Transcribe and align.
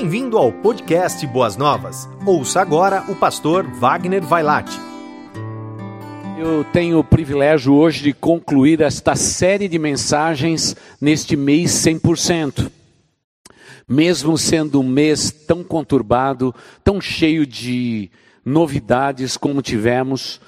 Bem-vindo 0.00 0.38
ao 0.38 0.50
podcast 0.50 1.26
Boas 1.26 1.58
Novas. 1.58 2.08
Ouça 2.24 2.58
agora 2.62 3.04
o 3.10 3.14
pastor 3.14 3.66
Wagner 3.66 4.22
Vailate. 4.22 4.80
Eu 6.38 6.64
tenho 6.72 6.98
o 6.98 7.04
privilégio 7.04 7.74
hoje 7.74 8.04
de 8.04 8.14
concluir 8.14 8.80
esta 8.80 9.14
série 9.14 9.68
de 9.68 9.78
mensagens 9.78 10.74
neste 10.98 11.36
mês 11.36 11.72
100%. 11.72 12.70
Mesmo 13.86 14.38
sendo 14.38 14.80
um 14.80 14.88
mês 14.88 15.30
tão 15.30 15.62
conturbado, 15.62 16.54
tão 16.82 16.98
cheio 16.98 17.46
de 17.46 18.10
novidades 18.42 19.36
como 19.36 19.60
tivemos, 19.60 20.40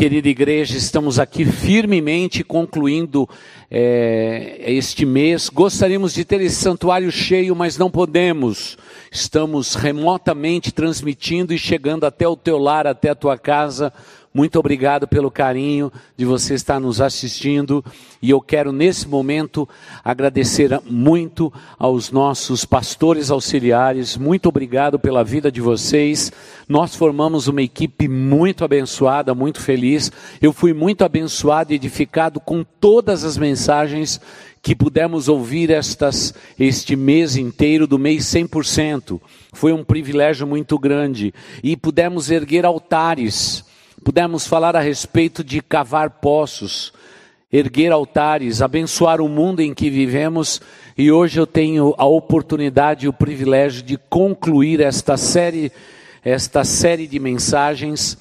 Querida 0.00 0.30
igreja, 0.30 0.78
estamos 0.78 1.18
aqui 1.18 1.44
firmemente 1.44 2.42
concluindo 2.42 3.28
é, 3.70 4.58
este 4.64 5.04
mês. 5.04 5.50
Gostaríamos 5.50 6.14
de 6.14 6.24
ter 6.24 6.40
esse 6.40 6.56
santuário 6.56 7.12
cheio, 7.12 7.54
mas 7.54 7.76
não 7.76 7.90
podemos. 7.90 8.78
Estamos 9.12 9.74
remotamente 9.74 10.72
transmitindo 10.72 11.52
e 11.52 11.58
chegando 11.58 12.04
até 12.04 12.26
o 12.26 12.34
teu 12.34 12.56
lar, 12.56 12.86
até 12.86 13.10
a 13.10 13.14
tua 13.14 13.36
casa, 13.36 13.92
muito 14.32 14.60
obrigado 14.60 15.08
pelo 15.08 15.28
carinho 15.28 15.92
de 16.16 16.24
você 16.24 16.54
estar 16.54 16.78
nos 16.78 17.00
assistindo. 17.00 17.84
E 18.22 18.30
eu 18.30 18.40
quero, 18.40 18.70
nesse 18.70 19.08
momento, 19.08 19.68
agradecer 20.04 20.80
muito 20.88 21.52
aos 21.76 22.12
nossos 22.12 22.64
pastores 22.64 23.28
auxiliares. 23.32 24.16
Muito 24.16 24.48
obrigado 24.48 25.00
pela 25.00 25.24
vida 25.24 25.50
de 25.50 25.60
vocês. 25.60 26.30
Nós 26.68 26.94
formamos 26.94 27.48
uma 27.48 27.60
equipe 27.60 28.06
muito 28.06 28.64
abençoada, 28.64 29.34
muito 29.34 29.60
feliz. 29.60 30.12
Eu 30.40 30.52
fui 30.52 30.72
muito 30.72 31.04
abençoado 31.04 31.72
e 31.72 31.76
edificado 31.76 32.38
com 32.38 32.62
todas 32.62 33.24
as 33.24 33.36
mensagens 33.36 34.20
que 34.62 34.76
pudemos 34.76 35.26
ouvir 35.26 35.70
estas, 35.70 36.32
este 36.56 36.94
mês 36.94 37.34
inteiro, 37.34 37.84
do 37.84 37.98
mês 37.98 38.26
100%. 38.26 39.20
Foi 39.52 39.72
um 39.72 39.82
privilégio 39.82 40.46
muito 40.46 40.78
grande. 40.78 41.34
E 41.64 41.76
pudemos 41.76 42.30
erguer 42.30 42.64
altares 42.64 43.68
pudemos 44.02 44.46
falar 44.46 44.74
a 44.74 44.80
respeito 44.80 45.44
de 45.44 45.60
cavar 45.60 46.10
poços, 46.10 46.92
erguer 47.52 47.92
altares, 47.92 48.62
abençoar 48.62 49.20
o 49.20 49.28
mundo 49.28 49.60
em 49.60 49.74
que 49.74 49.90
vivemos, 49.90 50.60
e 50.96 51.10
hoje 51.10 51.38
eu 51.38 51.46
tenho 51.46 51.94
a 51.98 52.04
oportunidade 52.04 53.06
e 53.06 53.08
o 53.08 53.12
privilégio 53.12 53.82
de 53.82 53.96
concluir 53.96 54.80
esta 54.80 55.16
série, 55.16 55.72
esta 56.24 56.64
série 56.64 57.06
de 57.06 57.18
mensagens 57.18 58.18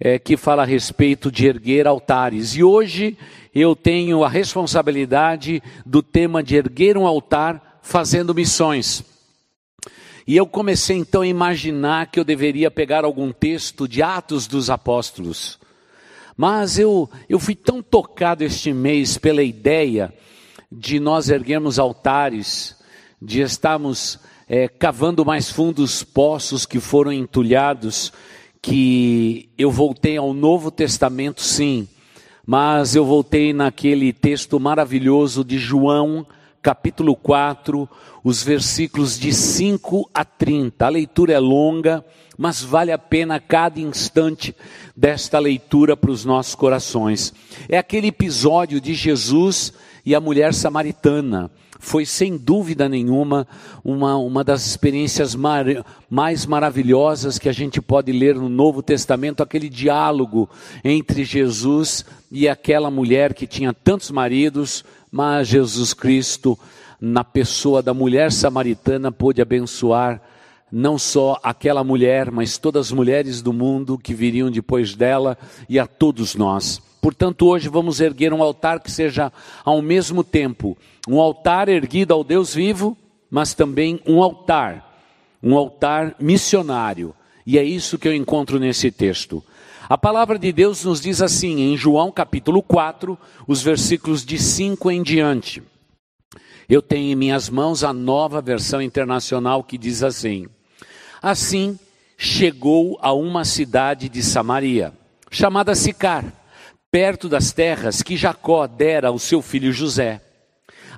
é, 0.00 0.18
que 0.18 0.36
fala 0.36 0.62
a 0.62 0.66
respeito 0.66 1.30
de 1.30 1.46
erguer 1.46 1.86
altares. 1.86 2.54
E 2.56 2.62
hoje 2.62 3.16
eu 3.54 3.74
tenho 3.74 4.22
a 4.22 4.28
responsabilidade 4.28 5.62
do 5.84 6.02
tema 6.02 6.42
de 6.42 6.56
erguer 6.56 6.96
um 6.96 7.06
altar 7.06 7.80
fazendo 7.82 8.34
missões. 8.34 9.17
E 10.28 10.36
eu 10.36 10.46
comecei 10.46 10.98
então 10.98 11.22
a 11.22 11.26
imaginar 11.26 12.10
que 12.10 12.20
eu 12.20 12.24
deveria 12.24 12.70
pegar 12.70 13.02
algum 13.02 13.32
texto 13.32 13.88
de 13.88 14.02
Atos 14.02 14.46
dos 14.46 14.68
Apóstolos. 14.68 15.58
Mas 16.36 16.78
eu, 16.78 17.08
eu 17.30 17.38
fui 17.38 17.54
tão 17.54 17.80
tocado 17.80 18.44
este 18.44 18.70
mês 18.70 19.16
pela 19.16 19.42
ideia 19.42 20.12
de 20.70 21.00
nós 21.00 21.30
erguermos 21.30 21.78
altares, 21.78 22.76
de 23.22 23.40
estarmos 23.40 24.18
é, 24.46 24.68
cavando 24.68 25.24
mais 25.24 25.50
fundos 25.50 26.04
poços 26.04 26.66
que 26.66 26.78
foram 26.78 27.10
entulhados, 27.10 28.12
que 28.60 29.48
eu 29.56 29.70
voltei 29.70 30.18
ao 30.18 30.34
Novo 30.34 30.70
Testamento, 30.70 31.40
sim, 31.40 31.88
mas 32.44 32.94
eu 32.94 33.06
voltei 33.06 33.54
naquele 33.54 34.12
texto 34.12 34.60
maravilhoso 34.60 35.42
de 35.42 35.56
João 35.56 36.26
capítulo 36.62 37.14
4, 37.14 37.88
os 38.22 38.42
versículos 38.42 39.18
de 39.18 39.32
5 39.32 40.10
a 40.12 40.24
30. 40.24 40.86
A 40.86 40.88
leitura 40.88 41.32
é 41.32 41.38
longa, 41.38 42.04
mas 42.36 42.62
vale 42.62 42.92
a 42.92 42.98
pena 42.98 43.40
cada 43.40 43.80
instante 43.80 44.54
desta 44.96 45.38
leitura 45.38 45.96
para 45.96 46.10
os 46.10 46.24
nossos 46.24 46.54
corações. 46.54 47.32
É 47.68 47.78
aquele 47.78 48.08
episódio 48.08 48.80
de 48.80 48.94
Jesus 48.94 49.72
e 50.04 50.14
a 50.14 50.20
mulher 50.20 50.54
samaritana. 50.54 51.50
Foi 51.80 52.04
sem 52.04 52.36
dúvida 52.36 52.88
nenhuma 52.88 53.46
uma, 53.84 54.16
uma 54.16 54.42
das 54.42 54.66
experiências 54.66 55.34
mar, 55.34 55.64
mais 56.10 56.44
maravilhosas 56.44 57.38
que 57.38 57.48
a 57.48 57.52
gente 57.52 57.80
pode 57.80 58.10
ler 58.10 58.34
no 58.34 58.48
Novo 58.48 58.82
Testamento, 58.82 59.42
aquele 59.42 59.68
diálogo 59.68 60.50
entre 60.82 61.24
Jesus 61.24 62.04
e 62.32 62.48
aquela 62.48 62.90
mulher 62.90 63.32
que 63.32 63.46
tinha 63.46 63.72
tantos 63.72 64.10
maridos, 64.10 64.84
mas 65.10 65.48
Jesus 65.48 65.94
Cristo, 65.94 66.58
na 67.00 67.24
pessoa 67.24 67.82
da 67.82 67.94
mulher 67.94 68.32
samaritana, 68.32 69.10
pôde 69.10 69.40
abençoar 69.40 70.20
não 70.70 70.98
só 70.98 71.38
aquela 71.42 71.82
mulher, 71.82 72.30
mas 72.30 72.58
todas 72.58 72.86
as 72.86 72.92
mulheres 72.92 73.40
do 73.40 73.52
mundo 73.52 73.98
que 73.98 74.12
viriam 74.12 74.50
depois 74.50 74.94
dela 74.94 75.38
e 75.68 75.78
a 75.78 75.86
todos 75.86 76.34
nós. 76.34 76.80
Portanto, 77.00 77.46
hoje 77.46 77.68
vamos 77.68 78.00
erguer 78.00 78.32
um 78.32 78.42
altar 78.42 78.80
que 78.80 78.90
seja 78.90 79.32
ao 79.64 79.80
mesmo 79.80 80.22
tempo 80.22 80.76
um 81.08 81.20
altar 81.20 81.68
erguido 81.68 82.12
ao 82.12 82.22
Deus 82.22 82.54
vivo, 82.54 82.96
mas 83.30 83.54
também 83.54 84.00
um 84.06 84.22
altar, 84.22 85.00
um 85.42 85.56
altar 85.56 86.14
missionário. 86.20 87.14
E 87.46 87.58
é 87.58 87.64
isso 87.64 87.98
que 87.98 88.06
eu 88.06 88.14
encontro 88.14 88.58
nesse 88.58 88.90
texto. 88.90 89.42
A 89.88 89.96
palavra 89.96 90.38
de 90.38 90.52
Deus 90.52 90.84
nos 90.84 91.00
diz 91.00 91.22
assim, 91.22 91.62
em 91.62 91.74
João 91.74 92.12
capítulo 92.12 92.62
4, 92.62 93.18
os 93.46 93.62
versículos 93.62 94.22
de 94.22 94.38
5 94.38 94.90
em 94.90 95.02
diante. 95.02 95.62
Eu 96.68 96.82
tenho 96.82 97.10
em 97.10 97.16
minhas 97.16 97.48
mãos 97.48 97.82
a 97.82 97.90
nova 97.90 98.42
versão 98.42 98.82
internacional 98.82 99.64
que 99.64 99.78
diz 99.78 100.02
assim: 100.02 100.46
Assim 101.22 101.78
chegou 102.18 102.98
a 103.00 103.14
uma 103.14 103.46
cidade 103.46 104.10
de 104.10 104.22
Samaria, 104.22 104.92
chamada 105.30 105.74
Sicar, 105.74 106.34
perto 106.90 107.26
das 107.26 107.52
terras 107.52 108.02
que 108.02 108.14
Jacó 108.14 108.66
dera 108.66 109.08
ao 109.08 109.18
seu 109.18 109.40
filho 109.40 109.72
José. 109.72 110.20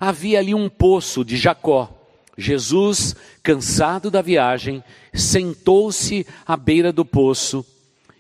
Havia 0.01 0.41
ali 0.41 0.53
um 0.53 0.69
poço 0.69 1.25
de 1.25 1.37
Jacó. 1.37 1.97
Jesus, 2.37 3.15
cansado 3.41 4.11
da 4.11 4.21
viagem, 4.21 4.83
sentou-se 5.15 6.27
à 6.45 6.57
beira 6.57 6.93
do 6.93 7.05
poço 7.05 7.65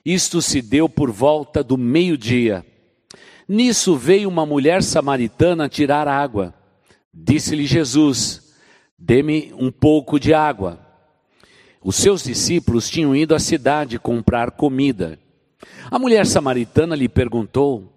isto 0.04 0.40
se 0.40 0.62
deu 0.62 0.88
por 0.88 1.10
volta 1.10 1.62
do 1.62 1.76
meio-dia. 1.76 2.64
Nisso 3.48 3.96
veio 3.96 4.28
uma 4.28 4.46
mulher 4.46 4.82
samaritana 4.82 5.68
tirar 5.68 6.06
água. 6.06 6.54
Disse-lhe 7.12 7.66
Jesus: 7.66 8.54
Dê-me 8.98 9.52
um 9.56 9.70
pouco 9.70 10.18
de 10.18 10.32
água. 10.32 10.78
Os 11.82 11.96
seus 11.96 12.22
discípulos 12.22 12.88
tinham 12.88 13.16
ido 13.16 13.34
à 13.34 13.38
cidade 13.38 13.98
comprar 13.98 14.52
comida. 14.52 15.18
A 15.90 15.98
mulher 15.98 16.26
samaritana 16.26 16.94
lhe 16.94 17.08
perguntou: 17.08 17.92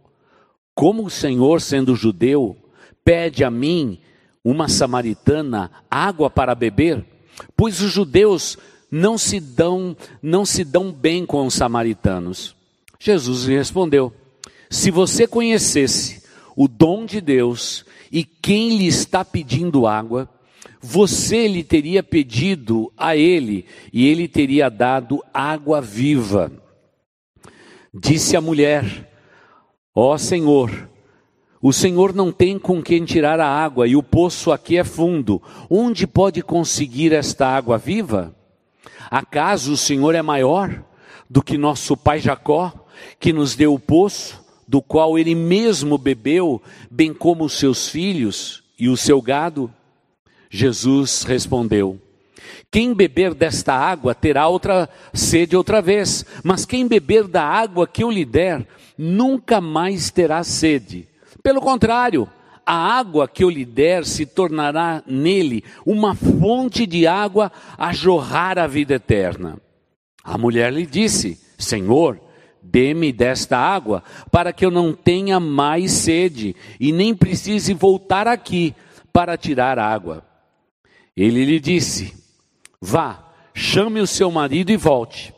Como 0.73 1.05
o 1.05 1.09
Senhor, 1.09 1.61
sendo 1.61 1.95
judeu, 1.95 2.57
pede 3.03 3.43
a 3.43 3.51
mim, 3.51 3.99
uma 4.43 4.67
samaritana, 4.67 5.71
água 5.89 6.29
para 6.29 6.55
beber? 6.55 7.05
Pois 7.55 7.81
os 7.81 7.91
judeus 7.91 8.57
não 8.95 9.17
se 9.17 9.39
dão, 9.39 9.97
não 10.21 10.45
se 10.45 10.63
dão 10.63 10.91
bem 10.91 11.25
com 11.25 11.47
os 11.47 11.55
samaritanos. 11.55 12.55
Jesus 12.99 13.45
lhe 13.45 13.57
respondeu: 13.57 14.13
Se 14.69 14.91
você 14.91 15.25
conhecesse 15.25 16.21
o 16.55 16.67
dom 16.67 17.03
de 17.03 17.19
Deus 17.19 17.83
e 18.11 18.23
quem 18.23 18.77
lhe 18.77 18.85
está 18.85 19.25
pedindo 19.25 19.87
água, 19.87 20.29
você 20.79 21.47
lhe 21.47 21.63
teria 21.63 22.03
pedido 22.03 22.93
a 22.95 23.17
ele 23.17 23.65
e 23.91 24.07
ele 24.07 24.27
teria 24.27 24.69
dado 24.69 25.23
água 25.33 25.81
viva. 25.81 26.51
Disse 27.91 28.37
a 28.37 28.41
mulher: 28.41 29.11
Ó 29.95 30.13
oh, 30.13 30.17
Senhor, 30.19 30.87
o 31.59 31.73
Senhor 31.73 32.13
não 32.13 32.31
tem 32.31 32.59
com 32.59 32.79
quem 32.79 33.03
tirar 33.05 33.39
a 33.39 33.49
água 33.49 33.87
e 33.87 33.95
o 33.95 34.03
poço 34.03 34.51
aqui 34.51 34.77
é 34.77 34.83
fundo. 34.83 35.41
Onde 35.67 36.05
pode 36.05 36.43
conseguir 36.43 37.11
esta 37.11 37.47
água 37.47 37.79
viva? 37.79 38.35
Acaso 39.09 39.73
o 39.73 39.77
Senhor 39.77 40.15
é 40.15 40.21
maior 40.21 40.83
do 41.29 41.41
que 41.41 41.57
nosso 41.57 41.95
pai 41.95 42.19
Jacó, 42.19 42.71
que 43.19 43.33
nos 43.33 43.55
deu 43.55 43.73
o 43.73 43.79
poço, 43.79 44.43
do 44.67 44.81
qual 44.81 45.17
ele 45.17 45.35
mesmo 45.35 45.97
bebeu, 45.97 46.61
bem 46.89 47.13
como 47.13 47.43
os 47.43 47.53
seus 47.53 47.89
filhos 47.89 48.63
e 48.79 48.89
o 48.89 48.97
seu 48.97 49.21
gado? 49.21 49.71
Jesus 50.49 51.23
respondeu: 51.23 51.99
Quem 52.71 52.93
beber 52.93 53.33
desta 53.33 53.73
água 53.73 54.13
terá 54.13 54.47
outra 54.47 54.89
sede 55.13 55.55
outra 55.55 55.81
vez, 55.81 56.25
mas 56.43 56.65
quem 56.65 56.87
beber 56.87 57.27
da 57.27 57.43
água 57.43 57.87
que 57.87 58.03
eu 58.03 58.11
lhe 58.11 58.25
der, 58.25 58.65
nunca 58.97 59.59
mais 59.59 60.11
terá 60.11 60.43
sede. 60.43 61.07
Pelo 61.41 61.59
contrário, 61.59 62.29
a 62.65 62.73
água 62.73 63.27
que 63.27 63.43
eu 63.43 63.49
lhe 63.49 63.65
der 63.65 64.05
se 64.05 64.25
tornará 64.25 65.03
nele 65.05 65.63
uma 65.85 66.15
fonte 66.15 66.85
de 66.85 67.05
água 67.05 67.51
a 67.77 67.93
jorrar 67.93 68.57
a 68.57 68.67
vida 68.67 68.95
eterna. 68.95 69.57
A 70.23 70.37
mulher 70.37 70.71
lhe 70.71 70.85
disse: 70.85 71.39
Senhor, 71.57 72.19
dê-me 72.61 73.11
desta 73.11 73.57
água, 73.57 74.03
para 74.31 74.53
que 74.53 74.65
eu 74.65 74.71
não 74.71 74.93
tenha 74.93 75.39
mais 75.39 75.91
sede 75.91 76.55
e 76.79 76.91
nem 76.91 77.13
precise 77.13 77.73
voltar 77.73 78.27
aqui 78.27 78.73
para 79.11 79.37
tirar 79.37 79.77
água. 79.77 80.25
Ele 81.15 81.45
lhe 81.45 81.59
disse: 81.59 82.13
Vá, 82.81 83.31
chame 83.53 83.99
o 83.99 84.07
seu 84.07 84.31
marido 84.31 84.71
e 84.71 84.77
volte. 84.77 85.33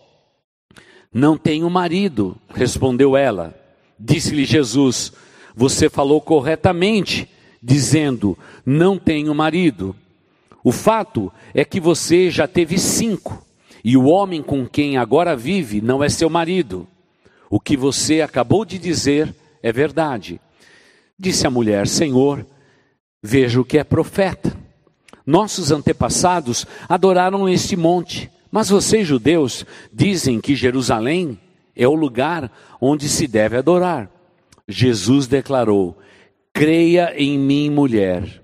Não 1.14 1.38
tenho 1.38 1.70
marido, 1.70 2.38
respondeu 2.54 3.16
ela. 3.16 3.56
Disse-lhe 4.00 4.46
Jesus: 4.46 5.14
Você 5.56 5.90
falou 5.90 6.20
corretamente, 6.20 7.30
dizendo: 7.62 8.38
Não 8.66 8.98
tenho 8.98 9.34
marido. 9.34 9.96
O 10.64 10.72
fato 10.72 11.32
é 11.54 11.64
que 11.64 11.80
você 11.80 12.30
já 12.30 12.48
teve 12.48 12.78
cinco, 12.78 13.46
e 13.84 13.96
o 13.96 14.06
homem 14.06 14.42
com 14.42 14.68
quem 14.68 14.98
agora 14.98 15.36
vive 15.36 15.80
não 15.82 16.04
é 16.04 16.10
seu 16.10 16.30
marido. 16.30 16.88
O 17.50 17.60
que 17.60 17.78
você 17.78 18.22
acabou 18.22 18.66
de 18.66 18.78
dizer 18.78 19.34
é 19.62 19.72
verdade. 19.72 20.42
Disse 21.18 21.48
a 21.48 21.50
mulher: 21.50 21.88
Senhor, 21.88 22.46
vejo 23.22 23.64
que 23.64 23.78
é 23.78 23.84
profeta. 23.84 24.56
Nossos 25.26 25.72
antepassados 25.72 26.68
adoraram 26.88 27.48
este 27.50 27.76
monte, 27.76 28.30
mas 28.52 28.70
vocês, 28.70 29.08
judeus, 29.08 29.66
dizem 29.92 30.40
que 30.40 30.56
Jerusalém 30.56 31.40
é 31.76 31.88
o 31.88 31.96
lugar 31.96 32.52
onde 32.80 33.10
se 33.10 33.28
deve 33.28 33.58
adorar. 33.58 34.15
Jesus 34.68 35.28
declarou: 35.28 35.98
Creia 36.54 37.14
em 37.16 37.38
mim, 37.38 37.70
mulher. 37.70 38.44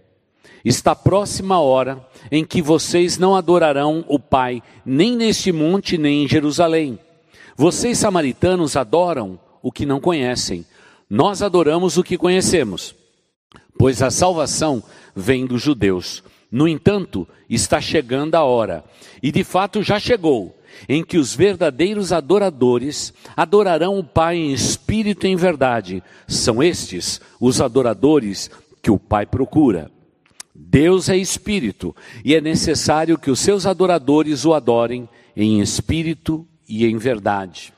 Está 0.63 0.95
próxima 0.95 1.55
a 1.55 1.59
hora 1.59 2.05
em 2.31 2.45
que 2.45 2.61
vocês 2.61 3.17
não 3.17 3.35
adorarão 3.35 4.05
o 4.07 4.19
Pai, 4.19 4.61
nem 4.85 5.15
neste 5.15 5.51
monte, 5.51 5.97
nem 5.97 6.23
em 6.23 6.27
Jerusalém. 6.27 6.99
Vocês, 7.55 7.97
samaritanos, 7.97 8.75
adoram 8.75 9.39
o 9.61 9.71
que 9.71 9.85
não 9.85 9.99
conhecem. 9.99 10.65
Nós 11.09 11.41
adoramos 11.41 11.97
o 11.97 12.03
que 12.03 12.17
conhecemos, 12.17 12.95
pois 13.77 14.01
a 14.01 14.11
salvação 14.11 14.83
vem 15.15 15.45
dos 15.45 15.61
judeus. 15.61 16.23
No 16.51 16.67
entanto, 16.67 17.27
está 17.49 17.81
chegando 17.81 18.35
a 18.35 18.43
hora, 18.43 18.83
e 19.21 19.31
de 19.31 19.43
fato 19.43 19.81
já 19.81 19.99
chegou, 19.99 20.55
em 20.87 21.03
que 21.03 21.17
os 21.17 21.35
verdadeiros 21.35 22.11
adoradores 22.11 23.13
adorarão 23.35 23.97
o 23.97 24.03
Pai 24.03 24.37
em 24.37 24.53
espírito 24.53 25.25
e 25.25 25.29
em 25.29 25.35
verdade. 25.35 26.03
São 26.27 26.61
estes 26.61 27.21
os 27.39 27.61
adoradores 27.61 28.49
que 28.81 28.91
o 28.91 28.99
Pai 28.99 29.25
procura. 29.25 29.91
Deus 30.53 31.09
é 31.09 31.17
espírito, 31.17 31.95
e 32.23 32.35
é 32.35 32.41
necessário 32.41 33.17
que 33.17 33.31
os 33.31 33.39
seus 33.39 33.65
adoradores 33.65 34.45
o 34.45 34.53
adorem 34.53 35.09
em 35.35 35.59
espírito 35.59 36.47
e 36.67 36.85
em 36.85 36.97
verdade. 36.97 37.73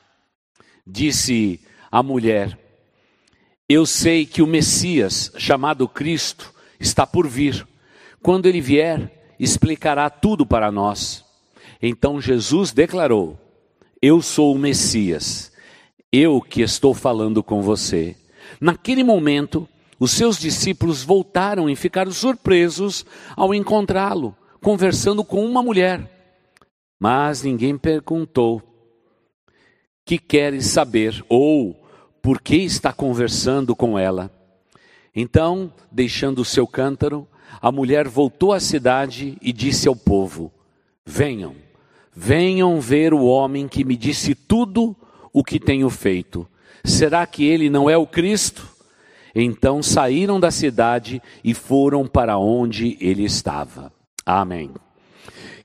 Disse 0.86 1.60
a 1.90 2.02
mulher: 2.02 2.58
Eu 3.68 3.86
sei 3.86 4.26
que 4.26 4.42
o 4.42 4.46
Messias, 4.46 5.32
chamado 5.38 5.88
Cristo, 5.88 6.52
está 6.78 7.06
por 7.06 7.26
vir. 7.26 7.66
Quando 8.22 8.46
ele 8.46 8.60
vier, 8.60 9.34
explicará 9.38 10.08
tudo 10.10 10.46
para 10.46 10.70
nós. 10.70 11.23
Então 11.86 12.18
Jesus 12.18 12.72
declarou: 12.72 13.38
Eu 14.00 14.22
sou 14.22 14.54
o 14.54 14.58
Messias, 14.58 15.52
eu 16.10 16.40
que 16.40 16.62
estou 16.62 16.94
falando 16.94 17.42
com 17.42 17.60
você. 17.60 18.16
Naquele 18.58 19.04
momento, 19.04 19.68
os 20.00 20.12
seus 20.12 20.38
discípulos 20.38 21.02
voltaram 21.02 21.68
e 21.68 21.76
ficaram 21.76 22.10
surpresos 22.10 23.04
ao 23.36 23.54
encontrá-lo, 23.54 24.34
conversando 24.62 25.22
com 25.22 25.44
uma 25.44 25.62
mulher. 25.62 26.10
Mas 26.98 27.42
ninguém 27.42 27.76
perguntou: 27.76 28.62
Que 30.06 30.16
queres 30.16 30.64
saber? 30.68 31.22
Ou 31.28 31.78
por 32.22 32.40
que 32.40 32.56
está 32.56 32.94
conversando 32.94 33.76
com 33.76 33.98
ela? 33.98 34.30
Então, 35.14 35.70
deixando 35.92 36.38
o 36.38 36.46
seu 36.46 36.66
cântaro, 36.66 37.28
a 37.60 37.70
mulher 37.70 38.08
voltou 38.08 38.54
à 38.54 38.58
cidade 38.58 39.36
e 39.42 39.52
disse 39.52 39.86
ao 39.86 39.94
povo: 39.94 40.50
Venham, 41.04 41.54
venham 42.14 42.80
ver 42.80 43.12
o 43.12 43.24
homem 43.24 43.66
que 43.66 43.84
me 43.84 43.96
disse 43.96 44.34
tudo 44.34 44.96
o 45.32 45.42
que 45.42 45.58
tenho 45.58 45.90
feito. 45.90 46.46
Será 46.84 47.26
que 47.26 47.44
ele 47.44 47.68
não 47.68 47.88
é 47.88 47.96
o 47.96 48.06
Cristo? 48.06 48.68
Então 49.34 49.82
saíram 49.82 50.38
da 50.38 50.50
cidade 50.50 51.20
e 51.42 51.52
foram 51.54 52.06
para 52.06 52.38
onde 52.38 52.96
ele 53.00 53.24
estava. 53.24 53.92
Amém. 54.24 54.70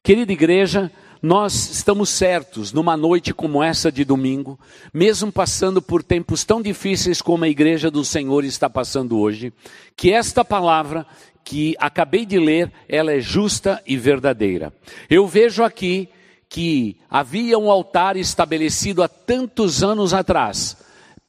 Querida 0.02 0.32
igreja, 0.32 0.92
nós 1.22 1.70
estamos 1.70 2.10
certos, 2.10 2.72
numa 2.72 2.96
noite 2.96 3.34
como 3.34 3.62
essa 3.62 3.92
de 3.92 4.04
domingo, 4.04 4.58
mesmo 4.94 5.32
passando 5.32 5.82
por 5.82 6.02
tempos 6.02 6.44
tão 6.44 6.62
difíceis 6.62 7.22
como 7.22 7.44
a 7.44 7.50
igreja 7.50 7.92
do 7.92 8.04
Senhor 8.04 8.44
está 8.44 8.70
passando 8.70 9.20
hoje, 9.20 9.54
que 9.96 10.12
esta 10.12 10.44
palavra 10.44 11.06
que 11.44 11.76
acabei 11.78 12.26
de 12.26 12.40
ler, 12.40 12.72
ela 12.88 13.12
é 13.12 13.20
justa 13.20 13.82
e 13.86 13.98
verdadeira. 13.98 14.74
Eu 15.10 15.28
vejo 15.28 15.64
aqui 15.64 16.10
que 16.50 16.98
havia 17.08 17.60
um 17.60 17.70
altar 17.70 18.18
estabelecido 18.18 19.04
há 19.04 19.08
tantos 19.08 19.84
anos 19.84 20.14
atrás 20.14 20.76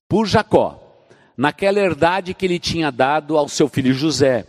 por 0.09 0.27
Jacó, 0.27 1.07
naquela 1.37 1.79
herdade 1.79 2.35
que 2.35 2.47
ele 2.47 2.59
tinha 2.59 2.91
dado 2.91 3.37
ao 3.37 3.49
seu 3.49 3.69
filho 3.69 3.93
José. 3.93 4.47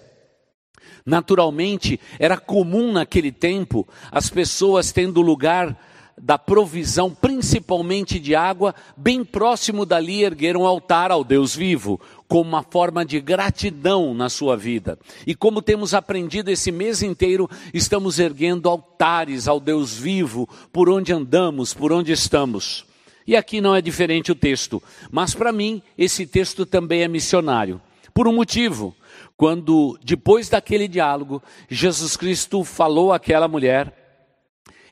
Naturalmente, 1.05 1.99
era 2.17 2.37
comum 2.37 2.93
naquele 2.93 3.31
tempo 3.31 3.87
as 4.11 4.29
pessoas 4.29 4.91
tendo 4.91 5.21
lugar 5.21 5.77
da 6.17 6.37
provisão, 6.37 7.09
principalmente 7.09 8.19
de 8.19 8.35
água, 8.35 8.75
bem 8.95 9.23
próximo 9.23 9.85
dali 9.85 10.23
erguer 10.23 10.55
um 10.55 10.65
altar 10.65 11.11
ao 11.11 11.23
Deus 11.23 11.55
vivo, 11.55 11.99
como 12.27 12.49
uma 12.49 12.63
forma 12.63 13.03
de 13.05 13.19
gratidão 13.19 14.13
na 14.13 14.29
sua 14.29 14.55
vida. 14.55 14.97
E 15.25 15.35
como 15.35 15.61
temos 15.61 15.93
aprendido 15.93 16.49
esse 16.49 16.71
mês 16.71 17.01
inteiro, 17.01 17.49
estamos 17.73 18.19
erguendo 18.19 18.69
altares 18.69 19.47
ao 19.47 19.59
Deus 19.59 19.93
vivo, 19.93 20.47
por 20.71 20.89
onde 20.89 21.11
andamos, 21.11 21.73
por 21.73 21.91
onde 21.91 22.11
estamos. 22.11 22.85
E 23.25 23.35
aqui 23.35 23.61
não 23.61 23.75
é 23.75 23.81
diferente 23.81 24.31
o 24.31 24.35
texto, 24.35 24.81
mas 25.11 25.33
para 25.33 25.51
mim 25.51 25.81
esse 25.97 26.25
texto 26.25 26.65
também 26.65 27.03
é 27.03 27.07
missionário. 27.07 27.81
Por 28.13 28.27
um 28.27 28.33
motivo, 28.33 28.95
quando 29.37 29.97
depois 30.03 30.49
daquele 30.49 30.87
diálogo, 30.87 31.41
Jesus 31.69 32.15
Cristo 32.15 32.63
falou 32.63 33.11
àquela 33.13 33.47
mulher, 33.47 34.00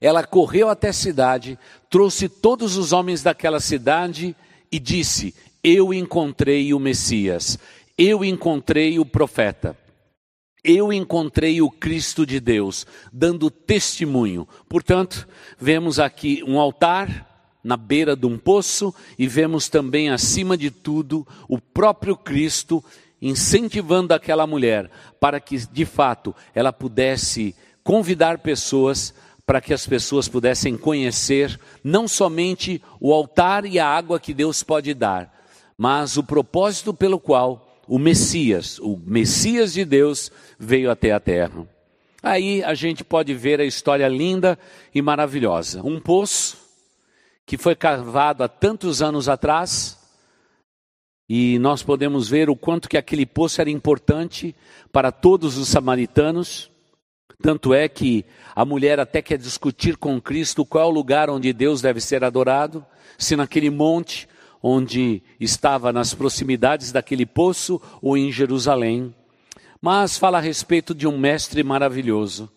ela 0.01 0.23
correu 0.23 0.69
até 0.69 0.89
a 0.89 0.93
cidade, 0.93 1.59
trouxe 1.89 2.29
todos 2.29 2.77
os 2.77 2.93
homens 2.93 3.21
daquela 3.21 3.59
cidade 3.59 4.35
e 4.71 4.79
disse: 4.79 5.35
Eu 5.63 5.93
encontrei 5.93 6.73
o 6.73 6.79
Messias, 6.79 7.59
eu 7.97 8.23
encontrei 8.23 8.99
o 8.99 9.05
profeta. 9.05 9.77
Eu 10.61 10.91
encontrei 10.91 11.61
o 11.61 11.71
Cristo 11.71 12.25
de 12.25 12.37
Deus, 12.37 12.85
dando 13.13 13.49
testemunho. 13.49 14.45
Portanto, 14.67 15.25
vemos 15.57 15.99
aqui 15.99 16.43
um 16.45 16.59
altar 16.59 17.29
na 17.63 17.77
beira 17.77 18.15
de 18.15 18.25
um 18.25 18.37
poço 18.37 18.93
e 19.17 19.25
vemos 19.25 19.69
também, 19.69 20.09
acima 20.09 20.57
de 20.57 20.69
tudo, 20.69 21.25
o 21.47 21.59
próprio 21.59 22.15
Cristo 22.15 22.83
incentivando 23.21 24.13
aquela 24.13 24.47
mulher 24.47 24.89
para 25.19 25.39
que, 25.39 25.57
de 25.57 25.85
fato, 25.85 26.35
ela 26.53 26.71
pudesse 26.71 27.55
convidar 27.83 28.39
pessoas 28.39 29.13
para 29.49 29.59
que 29.59 29.73
as 29.73 29.87
pessoas 29.87 30.27
pudessem 30.27 30.77
conhecer 30.77 31.59
não 31.83 32.07
somente 32.07 32.79
o 33.01 33.11
altar 33.11 33.65
e 33.65 33.79
a 33.79 33.87
água 33.87 34.19
que 34.19 34.31
Deus 34.31 34.61
pode 34.61 34.93
dar, 34.93 35.43
mas 35.75 36.17
o 36.17 36.23
propósito 36.23 36.93
pelo 36.93 37.19
qual 37.19 37.81
o 37.87 37.97
Messias, 37.97 38.77
o 38.77 38.95
Messias 39.03 39.73
de 39.73 39.83
Deus, 39.83 40.31
veio 40.59 40.91
até 40.91 41.11
a 41.11 41.19
terra. 41.19 41.67
Aí 42.21 42.63
a 42.63 42.75
gente 42.75 43.03
pode 43.03 43.33
ver 43.33 43.59
a 43.59 43.65
história 43.65 44.07
linda 44.07 44.55
e 44.93 45.01
maravilhosa. 45.01 45.81
Um 45.83 45.99
poço 45.99 46.55
que 47.43 47.57
foi 47.57 47.75
cavado 47.75 48.43
há 48.43 48.47
tantos 48.47 49.01
anos 49.01 49.27
atrás, 49.27 49.97
e 51.27 51.57
nós 51.57 51.81
podemos 51.81 52.29
ver 52.29 52.51
o 52.51 52.55
quanto 52.55 52.87
que 52.87 52.99
aquele 52.99 53.25
poço 53.25 53.59
era 53.59 53.71
importante 53.71 54.55
para 54.91 55.11
todos 55.11 55.57
os 55.57 55.69
samaritanos. 55.69 56.68
Tanto 57.41 57.73
é 57.73 57.87
que 57.87 58.25
a 58.55 58.65
mulher 58.65 58.99
até 58.99 59.21
quer 59.21 59.37
discutir 59.37 59.95
com 59.95 60.19
Cristo 60.19 60.65
qual 60.65 60.85
é 60.85 60.87
o 60.87 60.93
lugar 60.93 61.29
onde 61.29 61.53
Deus 61.53 61.81
deve 61.81 62.01
ser 62.01 62.23
adorado, 62.23 62.85
se 63.17 63.35
naquele 63.35 63.69
monte 63.69 64.27
onde 64.61 65.21
estava 65.39 65.93
nas 65.93 66.13
proximidades 66.13 66.91
daquele 66.91 67.25
poço 67.25 67.81
ou 68.01 68.17
em 68.17 68.31
Jerusalém. 68.31 69.13
Mas 69.81 70.17
fala 70.17 70.37
a 70.37 70.41
respeito 70.41 70.93
de 70.93 71.07
um 71.07 71.17
mestre 71.17 71.63
maravilhoso. 71.63 72.51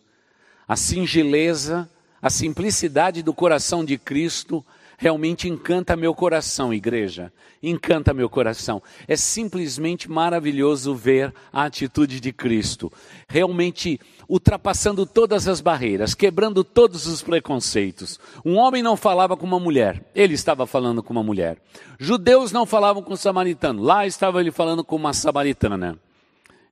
A 0.67 0.75
singeleza, 0.75 1.89
a 2.21 2.29
simplicidade 2.29 3.23
do 3.23 3.33
coração 3.33 3.85
de 3.85 3.97
Cristo 3.97 4.65
realmente 5.03 5.49
encanta 5.49 5.97
meu 5.97 6.15
coração, 6.15 6.73
igreja. 6.73 7.33
Encanta 7.61 8.15
meu 8.15 8.29
coração. 8.29 8.83
É 9.07 9.17
simplesmente 9.17 10.11
maravilhoso 10.11 10.95
ver 10.95 11.35
a 11.53 11.65
atitude 11.65 12.21
de 12.21 12.33
Cristo. 12.33 12.93
Realmente 13.29 14.01
ultrapassando 14.33 15.05
todas 15.05 15.47
as 15.47 15.61
barreiras, 15.61 16.15
quebrando 16.15 16.65
todos 16.65 17.07
os 17.07 17.21
preconceitos. 17.21 18.19
Um 18.43 18.57
homem 18.57 18.83
não 18.83 18.97
falava 18.97 19.37
com 19.37 19.45
uma 19.45 19.61
mulher, 19.61 20.11
ele 20.15 20.33
estava 20.33 20.67
falando 20.67 21.03
com 21.03 21.13
uma 21.13 21.23
mulher. 21.23 21.59
Judeus 21.99 22.51
não 22.51 22.65
falavam 22.65 23.03
com 23.03 23.13
o 23.13 23.17
samaritano, 23.17 23.83
lá 23.83 24.07
estava 24.07 24.41
ele 24.41 24.51
falando 24.51 24.83
com 24.83 24.97
uma 24.97 25.13
samaritana. 25.13 25.99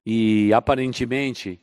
E 0.03 0.51
aparentemente 0.51 1.59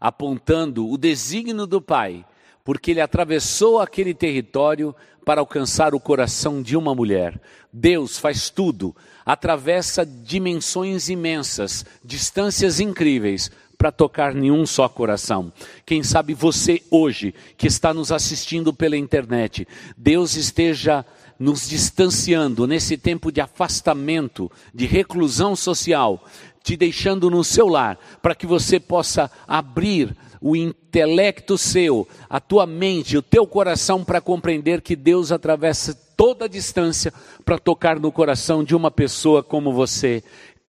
apontando 0.00 0.90
o 0.90 0.98
desígnio 0.98 1.64
do 1.64 1.80
Pai 1.80 2.24
porque 2.66 2.90
ele 2.90 3.00
atravessou 3.00 3.78
aquele 3.78 4.12
território 4.12 4.92
para 5.24 5.40
alcançar 5.40 5.94
o 5.94 6.00
coração 6.00 6.60
de 6.60 6.76
uma 6.76 6.96
mulher. 6.96 7.40
Deus 7.72 8.18
faz 8.18 8.50
tudo, 8.50 8.94
atravessa 9.24 10.04
dimensões 10.04 11.08
imensas, 11.08 11.86
distâncias 12.04 12.80
incríveis, 12.80 13.52
para 13.76 13.92
tocar 13.92 14.34
nenhum 14.34 14.66
só 14.66 14.88
coração. 14.88 15.52
Quem 15.84 16.02
sabe 16.02 16.34
você 16.34 16.82
hoje, 16.90 17.34
que 17.56 17.66
está 17.66 17.92
nos 17.92 18.10
assistindo 18.10 18.72
pela 18.72 18.96
internet, 18.96 19.66
Deus 19.96 20.36
esteja 20.36 21.04
nos 21.38 21.68
distanciando 21.68 22.66
nesse 22.66 22.96
tempo 22.96 23.30
de 23.30 23.40
afastamento, 23.40 24.50
de 24.74 24.86
reclusão 24.86 25.54
social, 25.54 26.24
te 26.62 26.76
deixando 26.76 27.30
no 27.30 27.44
seu 27.44 27.68
lar, 27.68 27.98
para 28.22 28.34
que 28.34 28.46
você 28.46 28.80
possa 28.80 29.30
abrir 29.46 30.16
o 30.40 30.56
intelecto 30.56 31.56
seu, 31.56 32.08
a 32.28 32.40
tua 32.40 32.66
mente, 32.66 33.16
o 33.16 33.22
teu 33.22 33.46
coração 33.46 34.04
para 34.04 34.20
compreender 34.20 34.80
que 34.80 34.96
Deus 34.96 35.32
atravessa 35.32 35.94
toda 36.16 36.46
a 36.46 36.48
distância 36.48 37.12
para 37.44 37.58
tocar 37.58 38.00
no 38.00 38.10
coração 38.10 38.64
de 38.64 38.74
uma 38.74 38.90
pessoa 38.90 39.42
como 39.42 39.72
você. 39.72 40.24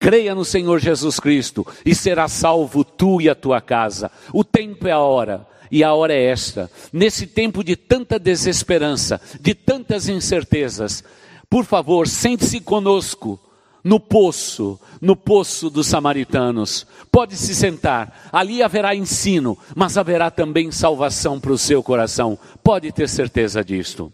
Creia 0.04 0.36
no 0.36 0.44
Senhor 0.44 0.82
Jesus 0.82 1.18
Cristo 1.18 1.66
e 1.86 1.96
será 1.96 2.28
salvo 2.28 2.84
tu 2.84 3.22
e 3.22 3.30
a 3.30 3.34
tua 3.34 3.62
casa. 3.62 4.12
O 4.34 4.44
tempo 4.44 4.86
é 4.86 4.92
a 4.92 5.00
hora. 5.00 5.48
E 5.72 5.82
a 5.82 5.94
hora 5.94 6.14
é 6.14 6.26
esta. 6.26 6.70
Nesse 6.92 7.26
tempo 7.26 7.64
de 7.64 7.78
tanta 7.78 8.20
desesperança, 8.20 9.22
de 9.40 9.56
tantas 9.56 10.10
incertezas, 10.10 11.06
por 11.50 11.64
favor, 11.64 12.06
sente-se 12.06 12.60
conosco 12.60 13.40
no 13.82 13.98
poço, 13.98 14.78
no 15.00 15.16
poço 15.16 15.70
dos 15.70 15.88
samaritanos. 15.88 16.86
Pode 17.10 17.38
se 17.38 17.56
sentar, 17.56 18.28
ali 18.30 18.62
haverá 18.62 18.94
ensino, 18.94 19.58
mas 19.74 19.98
haverá 19.98 20.30
também 20.30 20.70
salvação 20.70 21.40
para 21.40 21.54
o 21.54 21.58
seu 21.58 21.82
coração. 21.82 22.38
Pode 22.62 22.92
ter 22.92 23.08
certeza 23.08 23.64
disto. 23.64 24.12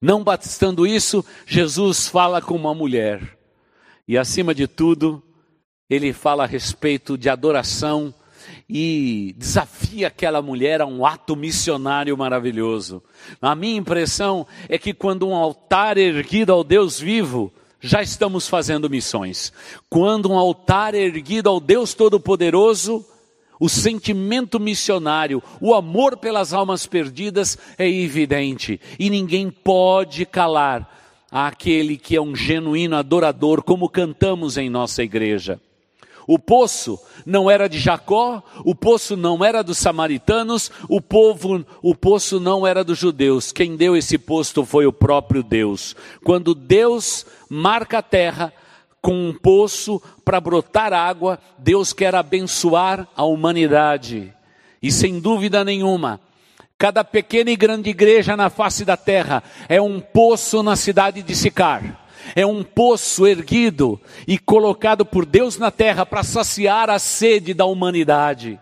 Não 0.00 0.24
bastando 0.24 0.86
isso, 0.86 1.22
Jesus 1.46 2.08
fala 2.08 2.40
com 2.40 2.54
uma 2.54 2.74
mulher. 2.74 3.37
E 4.08 4.16
acima 4.16 4.54
de 4.54 4.66
tudo, 4.66 5.22
ele 5.88 6.14
fala 6.14 6.44
a 6.44 6.46
respeito 6.46 7.18
de 7.18 7.28
adoração 7.28 8.14
e 8.66 9.34
desafia 9.36 10.06
aquela 10.06 10.40
mulher 10.40 10.80
a 10.80 10.86
um 10.86 11.04
ato 11.04 11.36
missionário 11.36 12.16
maravilhoso. 12.16 13.02
A 13.40 13.54
minha 13.54 13.76
impressão 13.76 14.46
é 14.66 14.78
que 14.78 14.94
quando 14.94 15.28
um 15.28 15.34
altar 15.34 15.98
é 15.98 16.04
erguido 16.04 16.54
ao 16.54 16.64
Deus 16.64 16.98
vivo, 16.98 17.52
já 17.82 18.00
estamos 18.00 18.48
fazendo 18.48 18.88
missões. 18.88 19.52
Quando 19.90 20.30
um 20.30 20.38
altar 20.38 20.94
é 20.94 21.00
erguido 21.00 21.50
ao 21.50 21.60
Deus 21.60 21.92
Todo-Poderoso, 21.92 23.04
o 23.60 23.68
sentimento 23.68 24.58
missionário, 24.58 25.42
o 25.60 25.74
amor 25.74 26.16
pelas 26.16 26.54
almas 26.54 26.86
perdidas 26.86 27.58
é 27.76 27.86
evidente 27.86 28.80
e 28.98 29.10
ninguém 29.10 29.50
pode 29.50 30.24
calar 30.24 30.97
aquele 31.30 31.96
que 31.96 32.16
é 32.16 32.20
um 32.20 32.34
genuíno 32.34 32.96
adorador, 32.96 33.62
como 33.62 33.88
cantamos 33.88 34.56
em 34.56 34.70
nossa 34.70 35.02
igreja. 35.02 35.60
O 36.26 36.38
poço 36.38 37.00
não 37.24 37.50
era 37.50 37.68
de 37.68 37.78
Jacó, 37.78 38.42
o 38.62 38.74
poço 38.74 39.16
não 39.16 39.42
era 39.42 39.62
dos 39.62 39.78
samaritanos, 39.78 40.70
o 40.86 41.00
povo, 41.00 41.64
o 41.82 41.94
poço 41.94 42.38
não 42.38 42.66
era 42.66 42.84
dos 42.84 42.98
judeus. 42.98 43.50
Quem 43.50 43.76
deu 43.76 43.96
esse 43.96 44.18
poço 44.18 44.62
foi 44.66 44.84
o 44.86 44.92
próprio 44.92 45.42
Deus. 45.42 45.96
Quando 46.22 46.54
Deus 46.54 47.24
marca 47.48 47.98
a 47.98 48.02
terra 48.02 48.52
com 49.00 49.30
um 49.30 49.32
poço 49.32 50.02
para 50.22 50.38
brotar 50.38 50.92
água, 50.92 51.38
Deus 51.56 51.94
quer 51.94 52.14
abençoar 52.14 53.08
a 53.16 53.24
humanidade. 53.24 54.34
E 54.82 54.92
sem 54.92 55.18
dúvida 55.20 55.64
nenhuma, 55.64 56.20
cada 56.78 57.02
pequena 57.02 57.50
e 57.50 57.56
grande 57.56 57.90
igreja 57.90 58.36
na 58.36 58.48
face 58.48 58.84
da 58.84 58.96
terra 58.96 59.42
é 59.68 59.82
um 59.82 60.00
poço 60.00 60.62
na 60.62 60.76
cidade 60.76 61.22
de 61.22 61.34
Sicar 61.34 62.08
é 62.34 62.44
um 62.46 62.62
poço 62.62 63.26
erguido 63.26 64.00
e 64.26 64.38
colocado 64.38 65.04
por 65.04 65.24
Deus 65.24 65.58
na 65.58 65.70
terra 65.70 66.04
para 66.04 66.22
saciar 66.22 66.90
a 66.90 66.98
sede 66.98 67.54
da 67.54 67.64
humanidade. 67.64 68.58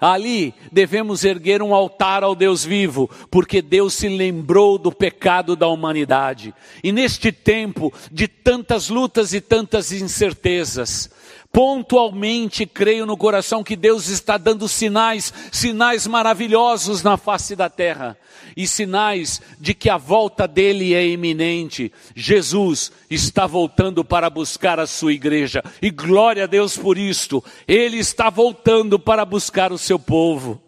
Ali 0.00 0.52
devemos 0.72 1.22
erguer 1.22 1.62
um 1.62 1.72
altar 1.72 2.24
ao 2.24 2.34
Deus 2.34 2.64
vivo, 2.64 3.08
porque 3.30 3.62
Deus 3.62 3.94
se 3.94 4.08
lembrou 4.08 4.76
do 4.76 4.90
pecado 4.90 5.54
da 5.54 5.68
humanidade. 5.68 6.52
E 6.82 6.90
neste 6.90 7.30
tempo 7.30 7.92
de 8.10 8.26
tantas 8.26 8.88
lutas 8.88 9.32
e 9.32 9.40
tantas 9.40 9.92
incertezas, 9.92 11.08
Pontualmente 11.52 12.64
creio 12.64 13.04
no 13.04 13.14
coração 13.14 13.62
que 13.62 13.76
Deus 13.76 14.08
está 14.08 14.38
dando 14.38 14.66
sinais, 14.66 15.34
sinais 15.52 16.06
maravilhosos 16.06 17.02
na 17.02 17.18
face 17.18 17.54
da 17.54 17.68
terra, 17.68 18.16
e 18.56 18.66
sinais 18.66 19.42
de 19.60 19.74
que 19.74 19.90
a 19.90 19.98
volta 19.98 20.48
dele 20.48 20.94
é 20.94 21.06
iminente. 21.06 21.92
Jesus 22.16 22.90
está 23.10 23.46
voltando 23.46 24.02
para 24.02 24.30
buscar 24.30 24.80
a 24.80 24.86
sua 24.86 25.12
igreja, 25.12 25.62
e 25.82 25.90
glória 25.90 26.44
a 26.44 26.46
Deus 26.46 26.78
por 26.78 26.96
isto. 26.96 27.44
Ele 27.68 27.98
está 27.98 28.30
voltando 28.30 28.98
para 28.98 29.22
buscar 29.26 29.72
o 29.72 29.78
seu 29.78 29.98
povo. 29.98 30.58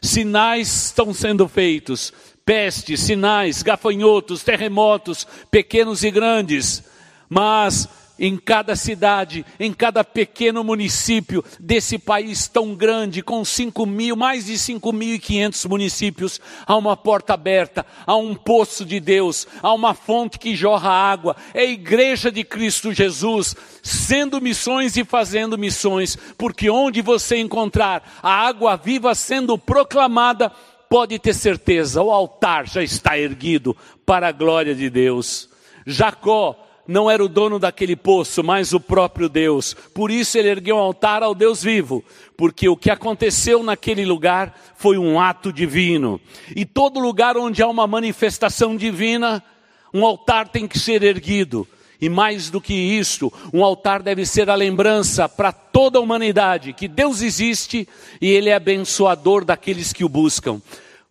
Sinais 0.00 0.86
estão 0.86 1.12
sendo 1.12 1.46
feitos, 1.46 2.10
pestes, 2.42 3.00
sinais, 3.00 3.62
gafanhotos, 3.62 4.42
terremotos, 4.42 5.26
pequenos 5.50 6.02
e 6.02 6.10
grandes, 6.10 6.82
mas 7.28 7.86
em 8.22 8.36
cada 8.36 8.76
cidade, 8.76 9.44
em 9.58 9.72
cada 9.72 10.04
pequeno 10.04 10.62
município 10.62 11.44
desse 11.58 11.98
país 11.98 12.46
tão 12.46 12.72
grande, 12.72 13.20
com 13.20 13.44
5 13.44 13.84
mil, 13.84 14.14
mais 14.14 14.46
de 14.46 14.52
5.500 14.52 15.68
municípios, 15.68 16.40
há 16.64 16.76
uma 16.76 16.96
porta 16.96 17.34
aberta, 17.34 17.84
há 18.06 18.14
um 18.14 18.32
poço 18.32 18.84
de 18.84 19.00
Deus, 19.00 19.48
há 19.60 19.74
uma 19.74 19.92
fonte 19.92 20.38
que 20.38 20.54
jorra 20.54 20.88
água, 20.88 21.34
é 21.52 21.62
a 21.62 21.64
igreja 21.64 22.30
de 22.30 22.44
Cristo 22.44 22.92
Jesus, 22.92 23.56
sendo 23.82 24.40
missões 24.40 24.96
e 24.96 25.04
fazendo 25.04 25.58
missões, 25.58 26.16
porque 26.38 26.70
onde 26.70 27.02
você 27.02 27.38
encontrar 27.38 28.20
a 28.22 28.32
água 28.32 28.76
viva 28.76 29.16
sendo 29.16 29.58
proclamada, 29.58 30.48
pode 30.88 31.18
ter 31.18 31.34
certeza, 31.34 32.00
o 32.00 32.12
altar 32.12 32.68
já 32.68 32.84
está 32.84 33.18
erguido 33.18 33.76
para 34.06 34.28
a 34.28 34.32
glória 34.32 34.76
de 34.76 34.88
Deus. 34.88 35.48
Jacó 35.84 36.56
não 36.86 37.10
era 37.10 37.24
o 37.24 37.28
dono 37.28 37.58
daquele 37.58 37.94
poço, 37.94 38.42
mas 38.42 38.72
o 38.72 38.80
próprio 38.80 39.28
Deus. 39.28 39.74
Por 39.94 40.10
isso 40.10 40.36
ele 40.36 40.48
ergueu 40.48 40.76
um 40.76 40.80
altar 40.80 41.22
ao 41.22 41.34
Deus 41.34 41.62
vivo, 41.62 42.04
porque 42.36 42.68
o 42.68 42.76
que 42.76 42.90
aconteceu 42.90 43.62
naquele 43.62 44.04
lugar 44.04 44.58
foi 44.76 44.98
um 44.98 45.20
ato 45.20 45.52
divino. 45.52 46.20
E 46.54 46.64
todo 46.64 47.00
lugar 47.00 47.36
onde 47.36 47.62
há 47.62 47.68
uma 47.68 47.86
manifestação 47.86 48.76
divina, 48.76 49.42
um 49.94 50.04
altar 50.04 50.48
tem 50.48 50.66
que 50.66 50.78
ser 50.78 51.02
erguido. 51.02 51.66
E 52.00 52.08
mais 52.08 52.50
do 52.50 52.60
que 52.60 52.74
isto, 52.74 53.32
um 53.54 53.64
altar 53.64 54.02
deve 54.02 54.26
ser 54.26 54.50
a 54.50 54.56
lembrança 54.56 55.28
para 55.28 55.52
toda 55.52 56.00
a 56.00 56.02
humanidade 56.02 56.72
que 56.72 56.88
Deus 56.88 57.22
existe 57.22 57.88
e 58.20 58.28
Ele 58.28 58.48
é 58.48 58.54
abençoador 58.54 59.44
daqueles 59.44 59.92
que 59.92 60.04
o 60.04 60.08
buscam. 60.08 60.60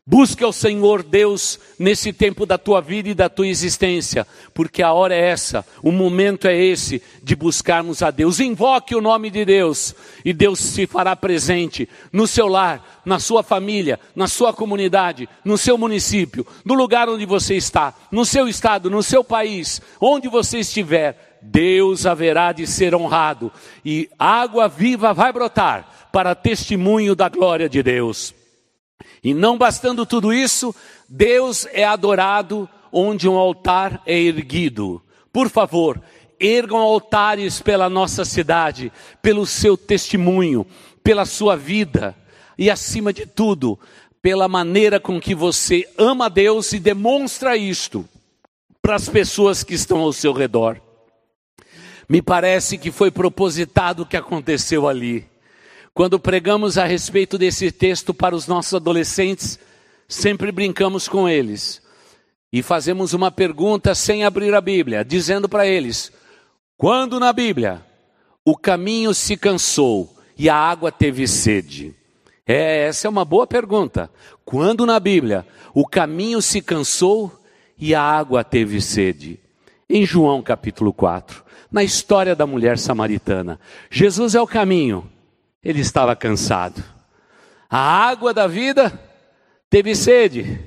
Busca 0.04 0.48
o 0.48 0.52
Senhor 0.52 1.04
Deus 1.04 1.60
nesse 1.78 2.12
tempo 2.12 2.44
da 2.44 2.58
tua 2.58 2.82
vida 2.82 3.10
e 3.10 3.14
da 3.14 3.30
tua 3.30 3.48
existência, 3.48 4.26
porque 4.52 4.82
a 4.82 4.92
hora 4.92 5.14
é 5.14 5.30
essa, 5.30 5.64
o 5.84 5.92
momento 5.92 6.48
é 6.48 6.58
esse 6.58 7.04
de 7.22 7.36
buscarmos 7.36 8.02
a 8.02 8.10
Deus. 8.10 8.40
Invoque 8.40 8.96
o 8.96 9.02
nome 9.02 9.30
de 9.30 9.46
Deus 9.46 9.94
e 10.26 10.34
Deus 10.34 10.60
se 10.60 10.88
fará 10.88 11.16
presente 11.16 11.88
no 12.12 12.26
seu 12.26 12.48
lar, 12.48 13.04
na 13.06 13.20
sua 13.20 13.44
família, 13.44 14.00
na 14.16 14.28
sua 14.28 14.52
comunidade, 14.52 15.30
no 15.46 15.56
seu 15.56 15.78
município, 15.78 16.48
no 16.66 16.74
lugar 16.74 17.08
onde 17.08 17.28
você 17.28 17.54
está, 17.56 17.94
no 18.12 18.26
seu 18.26 18.48
estado, 18.48 18.90
no 18.90 19.04
seu 19.04 19.24
país, 19.24 19.80
onde 20.00 20.28
você 20.28 20.60
estiver. 20.60 21.40
Deus 21.44 22.08
haverá 22.08 22.52
de 22.52 22.66
ser 22.66 22.96
honrado 22.96 23.52
e 23.86 24.10
água 24.18 24.68
viva 24.68 25.14
vai 25.14 25.32
brotar 25.32 26.10
para 26.12 26.36
testemunho 26.36 27.16
da 27.16 27.30
glória 27.30 27.70
de 27.70 27.84
Deus. 27.84 28.41
E 29.24 29.34
não 29.34 29.58
bastando 29.58 30.06
tudo 30.06 30.34
isso, 30.34 30.74
Deus 31.08 31.68
é 31.72 31.84
adorado 31.84 32.70
onde 32.92 33.28
um 33.28 33.38
altar 33.38 34.02
é 34.06 34.20
erguido. 34.20 35.02
Por 35.32 35.50
favor, 35.50 36.02
ergam 36.40 36.78
altares 36.78 37.62
pela 37.62 37.90
nossa 37.90 38.26
cidade, 38.26 38.92
pelo 39.22 39.46
seu 39.46 39.78
testemunho, 39.78 40.66
pela 41.04 41.26
sua 41.26 41.56
vida 41.56 42.16
e, 42.58 42.70
acima 42.70 43.14
de 43.14 43.26
tudo, 43.26 43.80
pela 44.22 44.48
maneira 44.48 45.00
com 45.00 45.20
que 45.20 45.34
você 45.34 45.88
ama 45.98 46.30
Deus 46.30 46.74
e 46.74 46.80
demonstra 46.80 47.56
isto 47.56 48.08
para 48.82 48.96
as 48.96 49.08
pessoas 49.08 49.64
que 49.64 49.74
estão 49.74 50.00
ao 50.00 50.12
seu 50.12 50.34
redor. 50.34 50.80
Me 52.10 52.22
parece 52.22 52.78
que 52.78 52.92
foi 52.92 53.10
propositado 53.10 54.04
o 54.04 54.06
que 54.06 54.18
aconteceu 54.18 54.88
ali. 54.88 55.31
Quando 55.94 56.20
pregamos 56.20 56.78
a 56.78 56.86
respeito 56.86 57.38
desse 57.38 57.72
texto 57.72 58.14
para 58.14 58.36
os 58.36 58.48
nossos 58.48 58.74
adolescentes, 58.74 59.60
sempre 60.08 60.52
brincamos 60.52 61.08
com 61.08 61.28
eles 61.28 61.82
e 62.52 62.62
fazemos 62.62 63.14
uma 63.14 63.30
pergunta 63.30 63.94
sem 63.94 64.24
abrir 64.24 64.54
a 64.54 64.62
Bíblia, 64.62 65.04
dizendo 65.04 65.50
para 65.50 65.68
eles: 65.68 66.12
quando 66.78 67.20
na 67.20 67.34
Bíblia 67.34 67.86
o 68.46 68.56
caminho 68.58 69.14
se 69.14 69.36
cansou 69.36 70.18
e 70.38 70.50
a 70.50 70.56
água 70.56 70.92
teve 70.92 71.28
sede? 71.28 71.94
É, 72.48 72.86
essa 72.88 73.08
é 73.08 73.10
uma 73.10 73.24
boa 73.24 73.46
pergunta. 73.46 74.10
Quando 74.44 74.86
na 74.86 75.00
Bíblia 75.00 75.46
o 75.74 75.86
caminho 75.86 76.42
se 76.42 76.62
cansou 76.62 77.32
e 77.78 77.94
a 77.94 78.02
água 78.02 78.44
teve 78.44 78.82
sede? 78.82 79.40
Em 79.90 80.06
João 80.06 80.42
capítulo 80.42 80.94
4, 80.94 81.44
na 81.70 81.84
história 81.84 82.34
da 82.34 82.48
mulher 82.48 82.78
samaritana. 82.78 83.60
Jesus 83.90 84.36
é 84.36 84.42
o 84.42 84.48
caminho, 84.48 85.10
ele 85.64 85.82
estava 85.82 86.16
cansado. 86.16 86.84
A 87.70 87.80
água 87.80 88.34
da 88.34 88.48
vida 88.48 89.00
teve 89.70 89.96
sede. 89.96 90.60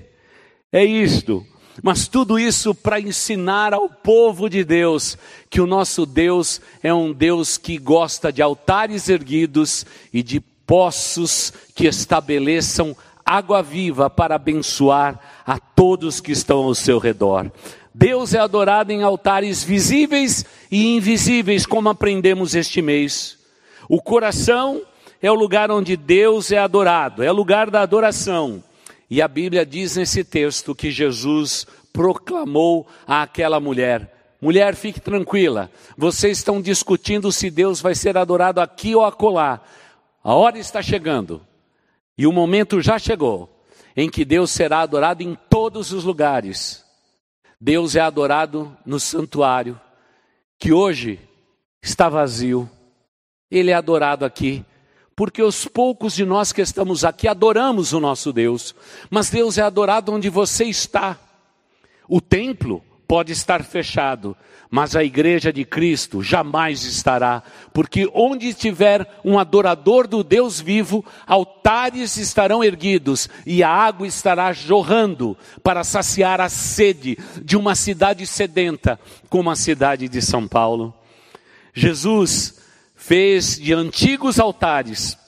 É 0.72 0.84
isto. 0.84 1.46
Mas 1.82 2.06
tudo 2.06 2.38
isso 2.38 2.74
para 2.74 3.00
ensinar 3.00 3.74
ao 3.74 3.88
povo 3.88 4.48
de 4.48 4.62
Deus 4.62 5.18
que 5.50 5.60
o 5.60 5.66
nosso 5.66 6.06
Deus 6.06 6.60
é 6.82 6.94
um 6.94 7.12
Deus 7.12 7.58
que 7.58 7.78
gosta 7.78 8.32
de 8.32 8.40
altares 8.40 9.08
erguidos 9.08 9.84
e 10.12 10.22
de 10.22 10.40
poços 10.40 11.52
que 11.74 11.86
estabeleçam 11.86 12.96
água 13.26 13.62
viva 13.62 14.08
para 14.08 14.36
abençoar 14.36 15.18
a 15.44 15.58
todos 15.58 16.20
que 16.20 16.32
estão 16.32 16.58
ao 16.58 16.74
seu 16.74 16.98
redor. 16.98 17.50
Deus 17.92 18.34
é 18.34 18.38
adorado 18.38 18.92
em 18.92 19.02
altares 19.02 19.62
visíveis 19.62 20.44
e 20.70 20.96
invisíveis, 20.96 21.64
como 21.66 21.88
aprendemos 21.88 22.54
este 22.54 22.82
mês. 22.82 23.43
O 23.88 24.00
coração 24.00 24.82
é 25.20 25.30
o 25.30 25.34
lugar 25.34 25.70
onde 25.70 25.96
Deus 25.96 26.52
é 26.52 26.58
adorado, 26.58 27.22
é 27.22 27.30
o 27.30 27.34
lugar 27.34 27.70
da 27.70 27.80
adoração. 27.80 28.62
E 29.08 29.22
a 29.22 29.28
Bíblia 29.28 29.64
diz 29.64 29.96
nesse 29.96 30.24
texto 30.24 30.74
que 30.74 30.90
Jesus 30.90 31.66
proclamou 31.92 32.86
àquela 33.06 33.60
mulher: 33.60 34.36
Mulher, 34.40 34.74
fique 34.74 35.00
tranquila, 35.00 35.70
vocês 35.96 36.38
estão 36.38 36.60
discutindo 36.60 37.32
se 37.32 37.50
Deus 37.50 37.80
vai 37.80 37.94
ser 37.94 38.18
adorado 38.18 38.60
aqui 38.60 38.94
ou 38.94 39.04
acolá. 39.04 39.60
A 40.22 40.34
hora 40.34 40.58
está 40.58 40.82
chegando, 40.82 41.40
e 42.16 42.26
o 42.26 42.32
momento 42.32 42.80
já 42.80 42.98
chegou, 42.98 43.64
em 43.96 44.10
que 44.10 44.24
Deus 44.24 44.50
será 44.50 44.80
adorado 44.80 45.22
em 45.22 45.34
todos 45.48 45.92
os 45.92 46.04
lugares. 46.04 46.84
Deus 47.60 47.96
é 47.96 48.00
adorado 48.00 48.76
no 48.84 49.00
santuário, 49.00 49.80
que 50.58 50.72
hoje 50.72 51.18
está 51.82 52.08
vazio. 52.08 52.68
Ele 53.56 53.70
é 53.70 53.74
adorado 53.74 54.24
aqui, 54.24 54.64
porque 55.14 55.40
os 55.40 55.64
poucos 55.64 56.12
de 56.14 56.24
nós 56.24 56.52
que 56.52 56.60
estamos 56.60 57.04
aqui 57.04 57.28
adoramos 57.28 57.92
o 57.92 58.00
nosso 58.00 58.32
Deus, 58.32 58.74
mas 59.08 59.30
Deus 59.30 59.58
é 59.58 59.62
adorado 59.62 60.12
onde 60.12 60.28
você 60.28 60.64
está. 60.64 61.16
O 62.08 62.20
templo 62.20 62.82
pode 63.06 63.30
estar 63.30 63.62
fechado, 63.62 64.36
mas 64.68 64.96
a 64.96 65.04
igreja 65.04 65.52
de 65.52 65.64
Cristo 65.64 66.20
jamais 66.20 66.82
estará, 66.82 67.44
porque 67.72 68.10
onde 68.12 68.48
estiver 68.48 69.08
um 69.24 69.38
adorador 69.38 70.08
do 70.08 70.24
Deus 70.24 70.60
vivo, 70.60 71.04
altares 71.24 72.16
estarão 72.16 72.64
erguidos 72.64 73.28
e 73.46 73.62
a 73.62 73.70
água 73.70 74.04
estará 74.04 74.52
jorrando 74.52 75.36
para 75.62 75.84
saciar 75.84 76.40
a 76.40 76.48
sede 76.48 77.16
de 77.40 77.56
uma 77.56 77.76
cidade 77.76 78.26
sedenta, 78.26 78.98
como 79.30 79.48
a 79.48 79.54
cidade 79.54 80.08
de 80.08 80.20
São 80.20 80.48
Paulo. 80.48 80.92
Jesus 81.72 82.63
fez 83.06 83.58
de 83.58 83.74
antigos 83.74 84.40
altares 84.40 85.18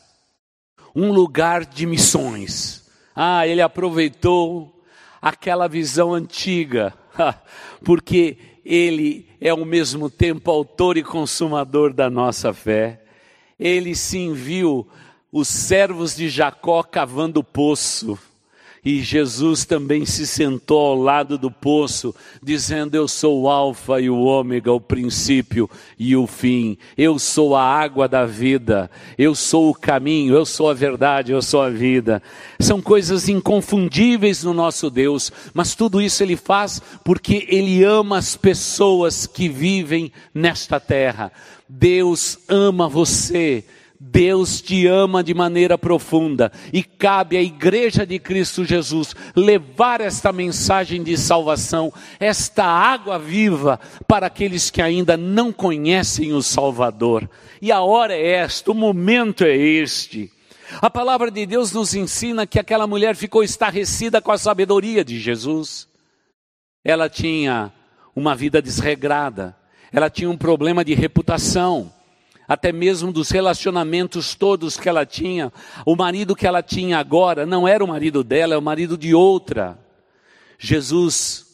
um 0.95 1.13
lugar 1.13 1.67
de 1.67 1.85
missões. 1.85 2.89
Ah, 3.15 3.47
ele 3.47 3.61
aproveitou 3.61 4.83
aquela 5.21 5.69
visão 5.69 6.15
antiga, 6.15 6.95
porque 7.85 8.39
ele 8.65 9.29
é 9.39 9.51
ao 9.51 9.63
mesmo 9.67 10.09
tempo 10.09 10.51
autor 10.51 10.97
e 10.97 11.03
consumador 11.03 11.93
da 11.93 12.09
nossa 12.09 12.55
fé. 12.55 13.03
Ele 13.61 13.95
sim 13.95 14.33
viu 14.33 14.89
os 15.31 15.47
servos 15.47 16.17
de 16.17 16.31
Jacó 16.31 16.83
cavando 16.83 17.45
poço. 17.45 18.19
E 18.87 19.03
Jesus 19.03 19.65
também 19.65 20.07
se 20.07 20.25
sentou 20.25 20.79
ao 20.79 20.95
lado 20.95 21.37
do 21.37 21.51
poço, 21.51 22.15
dizendo: 22.41 22.95
Eu 22.95 23.09
sou 23.09 23.43
o 23.43 23.49
Alfa 23.49 24.01
e 24.01 24.09
o 24.09 24.21
Ômega, 24.21 24.73
o 24.73 24.81
princípio 24.81 25.69
e 25.99 26.15
o 26.15 26.25
fim. 26.25 26.79
Eu 26.97 27.19
sou 27.19 27.57
a 27.57 27.65
água 27.65 28.07
da 28.07 28.25
vida. 28.25 28.89
Eu 29.19 29.35
sou 29.35 29.71
o 29.71 29.75
caminho. 29.75 30.37
Eu 30.37 30.47
sou 30.47 30.71
a 30.71 30.73
verdade. 30.73 31.33
Eu 31.33 31.43
sou 31.43 31.63
a 31.63 31.69
vida. 31.69 32.23
São 32.61 32.81
coisas 32.81 33.29
inconfundíveis 33.29 34.45
no 34.45 34.55
nosso 34.55 34.89
Deus, 34.89 35.33
mas 35.53 35.75
tudo 35.75 36.01
isso 36.01 36.23
Ele 36.23 36.37
faz 36.37 36.81
porque 37.03 37.45
Ele 37.49 37.83
ama 37.83 38.19
as 38.19 38.37
pessoas 38.37 39.27
que 39.27 39.49
vivem 39.49 40.13
nesta 40.33 40.79
terra. 40.79 41.33
Deus 41.69 42.39
ama 42.49 42.89
você. 42.89 43.65
Deus 43.99 44.61
te 44.61 44.87
ama 44.87 45.25
de 45.25 45.33
maneira 45.33 45.79
profunda 45.79 46.53
e 46.73 46.83
cabe 46.83 47.37
à 47.37 47.43
Igreja 47.43 48.07
de 48.07 48.19
Cristo 48.19 48.65
Jesus 48.65 49.15
levar 49.35 50.01
esta 50.01 50.33
mensagem 50.33 51.03
de 51.03 51.17
salvação, 51.17 51.93
esta 52.21 52.65
água 52.65 53.19
viva 53.19 53.81
para 54.07 54.27
aqueles 54.27 54.71
que 54.71 54.83
ainda 54.83 55.17
não 55.17 55.53
conhecem 55.53 56.33
o 56.33 56.43
Salvador. 56.43 57.29
E 57.61 57.73
a 57.73 57.81
hora 57.81 58.15
é 58.15 58.33
esta, 58.33 58.71
o 58.71 58.75
momento 58.75 59.45
é 59.45 59.57
este. 59.57 60.31
A 60.83 60.91
palavra 60.91 61.31
de 61.31 61.47
Deus 61.47 61.73
nos 61.73 61.95
ensina 61.95 62.47
que 62.47 62.59
aquela 62.59 62.87
mulher 62.87 63.17
ficou 63.17 63.43
estarrecida 63.43 64.21
com 64.21 64.33
a 64.33 64.39
sabedoria 64.39 65.05
de 65.05 65.19
Jesus. 65.19 65.89
Ela 66.85 67.09
tinha 67.09 67.73
uma 68.15 68.35
vida 68.35 68.61
desregrada, 68.61 69.57
ela 69.93 70.11
tinha 70.11 70.29
um 70.29 70.37
problema 70.37 70.85
de 70.85 70.95
reputação 70.95 71.93
até 72.47 72.73
mesmo 72.73 73.13
dos 73.13 73.31
relacionamentos 73.31 74.35
todos 74.35 74.77
que 74.77 74.89
ela 74.89 75.05
tinha. 75.05 75.53
O 75.85 75.97
marido 75.97 76.37
que 76.37 76.47
ela 76.47 76.63
tinha 76.63 76.99
agora 76.99 77.45
não 77.45 77.67
era 77.67 77.85
o 77.85 77.89
marido 77.89 78.23
dela, 78.23 78.55
é 78.55 78.59
o 78.59 78.63
marido 78.63 78.97
de 78.97 79.15
outra. 79.15 79.79
Jesus 80.59 81.47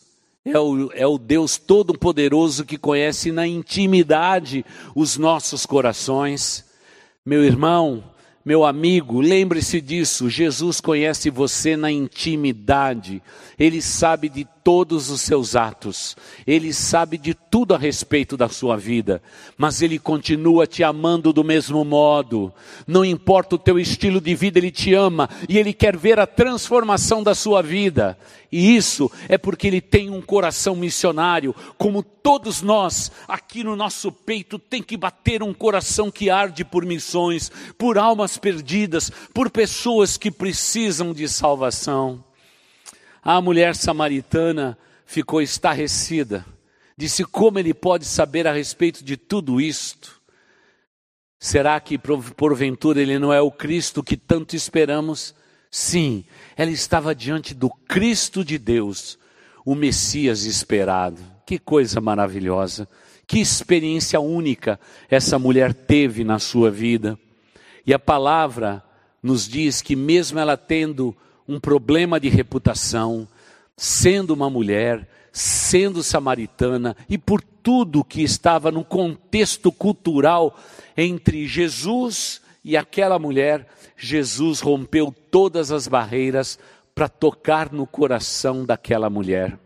é 0.44 0.58
o, 0.58 0.90
é 0.92 1.06
o 1.06 1.18
Deus 1.18 1.56
Todo-Poderoso 1.56 2.64
que 2.64 2.76
conhece 2.76 3.30
na 3.30 3.46
intimidade 3.46 4.64
os 4.94 5.16
nossos 5.16 5.64
corações. 5.64 6.64
Meu 7.24 7.44
irmão, 7.44 8.02
meu 8.44 8.64
amigo, 8.64 9.20
lembre-se 9.20 9.80
disso: 9.80 10.28
Jesus 10.28 10.80
conhece 10.80 11.30
você 11.30 11.76
na 11.76 11.92
intimidade, 11.92 13.22
Ele 13.56 13.80
sabe 13.80 14.28
de 14.28 14.44
todos 14.64 15.10
os 15.10 15.20
seus 15.20 15.54
atos, 15.54 16.16
Ele 16.44 16.72
sabe 16.72 17.18
de 17.18 17.34
tudo 17.34 17.72
a 17.72 17.78
respeito 17.78 18.36
da 18.36 18.48
sua 18.48 18.76
vida, 18.76 19.22
mas 19.56 19.80
Ele 19.80 19.96
continua 19.96 20.66
te 20.66 20.82
amando 20.82 21.32
do 21.32 21.44
mesmo 21.44 21.84
modo. 21.84 22.52
Não 22.84 23.04
importa 23.04 23.54
o 23.54 23.58
teu 23.58 23.78
estilo 23.78 24.20
de 24.20 24.34
vida, 24.34 24.58
Ele 24.58 24.72
te 24.72 24.92
ama 24.92 25.28
e 25.48 25.56
Ele 25.56 25.72
quer 25.72 25.96
ver 25.96 26.18
a 26.18 26.26
transformação 26.26 27.22
da 27.22 27.36
sua 27.36 27.62
vida. 27.62 28.18
E 28.52 28.76
isso 28.76 29.10
é 29.30 29.38
porque 29.38 29.66
Ele 29.66 29.80
tem 29.80 30.10
um 30.10 30.20
coração 30.20 30.76
missionário, 30.76 31.56
como 31.78 32.02
todos 32.02 32.60
nós 32.60 33.10
aqui 33.26 33.64
no 33.64 33.74
nosso 33.74 34.12
peito 34.12 34.58
tem 34.58 34.82
que 34.82 34.94
bater 34.94 35.42
um 35.42 35.54
coração 35.54 36.10
que 36.10 36.28
arde 36.28 36.62
por 36.62 36.84
missões, 36.84 37.50
por 37.78 37.96
almas 37.96 38.36
perdidas, 38.36 39.10
por 39.32 39.48
pessoas 39.48 40.18
que 40.18 40.30
precisam 40.30 41.14
de 41.14 41.26
salvação. 41.30 42.22
A 43.22 43.40
mulher 43.40 43.74
samaritana 43.74 44.76
ficou 45.06 45.40
estarrecida, 45.40 46.44
disse: 46.94 47.24
Como 47.24 47.58
ele 47.58 47.72
pode 47.72 48.04
saber 48.04 48.46
a 48.46 48.52
respeito 48.52 49.02
de 49.02 49.16
tudo 49.16 49.62
isto? 49.62 50.20
Será 51.38 51.80
que 51.80 51.98
porventura 51.98 53.00
ele 53.00 53.18
não 53.18 53.32
é 53.32 53.40
o 53.40 53.50
Cristo 53.50 54.02
que 54.02 54.16
tanto 54.16 54.54
esperamos? 54.54 55.34
Sim, 55.74 56.22
ela 56.54 56.70
estava 56.70 57.14
diante 57.14 57.54
do 57.54 57.70
Cristo 57.70 58.44
de 58.44 58.58
Deus, 58.58 59.18
o 59.64 59.74
Messias 59.74 60.44
esperado. 60.44 61.22
Que 61.46 61.58
coisa 61.58 61.98
maravilhosa, 61.98 62.86
que 63.26 63.38
experiência 63.38 64.20
única 64.20 64.78
essa 65.08 65.38
mulher 65.38 65.72
teve 65.72 66.24
na 66.24 66.38
sua 66.38 66.70
vida. 66.70 67.18
E 67.86 67.94
a 67.94 67.98
palavra 67.98 68.84
nos 69.22 69.48
diz 69.48 69.80
que, 69.80 69.96
mesmo 69.96 70.38
ela 70.38 70.58
tendo 70.58 71.16
um 71.48 71.58
problema 71.58 72.20
de 72.20 72.28
reputação, 72.28 73.26
sendo 73.74 74.34
uma 74.34 74.50
mulher, 74.50 75.08
sendo 75.32 76.02
samaritana 76.02 76.94
e 77.08 77.16
por 77.16 77.40
tudo 77.40 78.04
que 78.04 78.22
estava 78.22 78.70
no 78.70 78.84
contexto 78.84 79.72
cultural 79.72 80.54
entre 80.96 81.46
Jesus 81.46 82.42
e 82.62 82.76
aquela 82.76 83.18
mulher, 83.18 83.66
Jesus 83.96 84.60
rompeu 84.60 85.14
todas 85.30 85.70
as 85.70 85.86
barreiras 85.86 86.58
para 86.94 87.08
tocar 87.08 87.72
no 87.72 87.86
coração 87.86 88.64
daquela 88.64 89.08
mulher. 89.08 89.58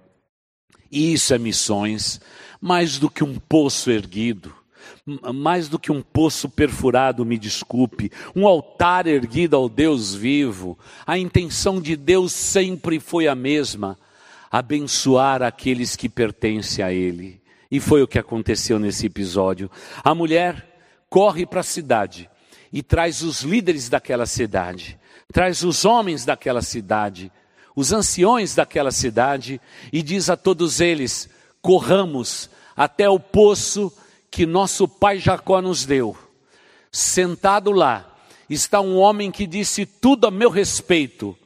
E 0.90 1.12
isso 1.12 1.34
é 1.34 1.38
missões, 1.38 2.20
mais 2.60 2.98
do 2.98 3.10
que 3.10 3.24
um 3.24 3.38
poço 3.38 3.90
erguido, 3.90 4.54
mais 5.34 5.68
do 5.68 5.78
que 5.78 5.90
um 5.90 6.00
poço 6.00 6.48
perfurado, 6.48 7.24
me 7.24 7.38
desculpe, 7.38 8.10
um 8.34 8.46
altar 8.46 9.06
erguido 9.06 9.56
ao 9.56 9.68
Deus 9.68 10.14
vivo. 10.14 10.78
A 11.06 11.18
intenção 11.18 11.80
de 11.80 11.96
Deus 11.96 12.32
sempre 12.32 13.00
foi 13.00 13.26
a 13.26 13.34
mesma: 13.34 13.98
abençoar 14.50 15.42
aqueles 15.42 15.96
que 15.96 16.08
pertencem 16.08 16.84
a 16.84 16.92
Ele. 16.92 17.40
E 17.68 17.80
foi 17.80 18.02
o 18.02 18.06
que 18.06 18.18
aconteceu 18.18 18.78
nesse 18.78 19.06
episódio. 19.06 19.68
A 20.04 20.14
mulher 20.14 20.78
corre 21.10 21.44
para 21.44 21.60
a 21.60 21.64
cidade 21.64 22.30
e 22.72 22.82
traz 22.82 23.22
os 23.22 23.42
líderes 23.42 23.88
daquela 23.88 24.26
cidade, 24.26 24.98
traz 25.32 25.62
os 25.62 25.84
homens 25.84 26.24
daquela 26.24 26.62
cidade, 26.62 27.30
os 27.74 27.92
anciões 27.92 28.54
daquela 28.54 28.90
cidade 28.90 29.60
e 29.92 30.02
diz 30.02 30.30
a 30.30 30.36
todos 30.36 30.80
eles: 30.80 31.28
corramos 31.60 32.48
até 32.76 33.08
o 33.08 33.18
poço 33.20 33.92
que 34.30 34.46
nosso 34.46 34.86
pai 34.86 35.18
Jacó 35.18 35.60
nos 35.60 35.84
deu. 35.84 36.16
Sentado 36.90 37.72
lá 37.72 38.16
está 38.48 38.80
um 38.80 38.96
homem 38.96 39.30
que 39.30 39.46
disse 39.46 39.84
tudo 39.84 40.26
a 40.26 40.30
meu 40.30 40.50
respeito. 40.50 41.36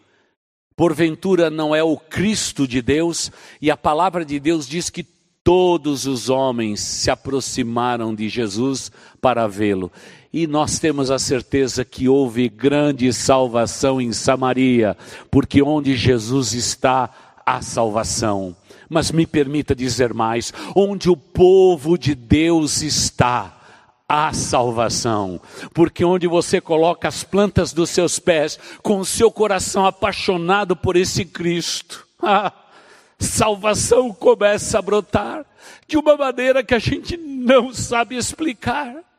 Porventura 0.77 1.51
não 1.51 1.75
é 1.75 1.83
o 1.83 1.97
Cristo 1.97 2.67
de 2.67 2.81
Deus, 2.81 3.31
e 3.61 3.71
a 3.71 3.77
palavra 3.77 4.25
de 4.25 4.41
Deus 4.41 4.67
diz 4.67 4.89
que 4.89 5.03
todos 5.43 6.07
os 6.07 6.29
homens 6.29 6.81
se 6.81 7.11
aproximaram 7.11 8.15
de 8.15 8.29
Jesus 8.29 8.91
para 9.21 9.47
vê-lo. 9.47 9.91
E 10.33 10.47
nós 10.47 10.79
temos 10.79 11.11
a 11.11 11.19
certeza 11.19 11.85
que 11.85 12.09
houve 12.09 12.49
grande 12.49 13.13
salvação 13.13 14.01
em 14.01 14.13
Samaria, 14.13 14.97
porque 15.29 15.61
onde 15.61 15.97
Jesus 15.97 16.53
está, 16.53 17.11
há 17.45 17.61
salvação. 17.61 18.55
Mas 18.89 19.11
me 19.11 19.27
permita 19.27 19.75
dizer 19.75 20.15
mais: 20.15 20.53
onde 20.75 21.11
o 21.11 21.17
povo 21.17 21.99
de 21.99 22.15
Deus 22.15 22.81
está, 22.81 23.59
há 24.09 24.33
salvação, 24.33 25.41
porque 25.75 26.05
onde 26.05 26.29
você 26.29 26.61
coloca 26.61 27.09
as 27.09 27.25
plantas 27.25 27.73
dos 27.73 27.91
seus 27.91 28.21
pés, 28.21 28.59
com 28.83 29.01
o 29.01 29.05
seu 29.05 29.33
coração 29.33 29.85
apaixonado 29.85 30.77
por 30.77 30.97
esse 30.97 31.25
Cristo, 31.25 32.07
ah, 32.23 32.53
salvação 33.19 34.13
começa 34.13 34.79
a 34.79 34.83
brotar 34.83 35.45
de 35.89 35.97
uma 35.97 36.17
maneira 36.17 36.63
que 36.63 36.75
a 36.75 36.79
gente 36.79 37.17
não 37.17 37.75
sabe 37.75 38.17
explicar. 38.17 39.10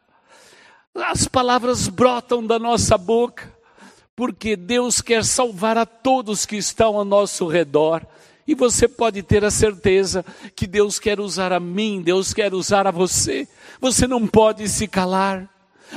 As 0.94 1.28
palavras 1.28 1.88
brotam 1.88 2.46
da 2.46 2.60
nossa 2.60 2.98
boca, 2.98 3.52
porque 4.16 4.56
Deus 4.56 5.02
quer 5.02 5.24
salvar 5.24 5.78
a 5.78 5.86
todos 5.86 6.46
que 6.46 6.58
estão 6.58 6.98
ao 6.98 7.06
nosso 7.06 7.48
redor. 7.48 8.06
E 8.46 8.54
você 8.54 8.88
pode 8.88 9.24
ter 9.24 9.46
a 9.46 9.52
certeza 9.52 10.26
que 10.56 10.68
Deus 10.68 11.00
quer 11.00 11.20
usar 11.20 11.54
a 11.54 11.60
mim, 11.60 12.02
Deus 12.02 12.34
quer 12.34 12.54
usar 12.54 12.86
a 12.88 12.92
você. 12.92 13.48
Você 13.80 14.06
não 14.06 14.28
pode 14.28 14.68
se 14.68 14.88
calar. 14.88 15.50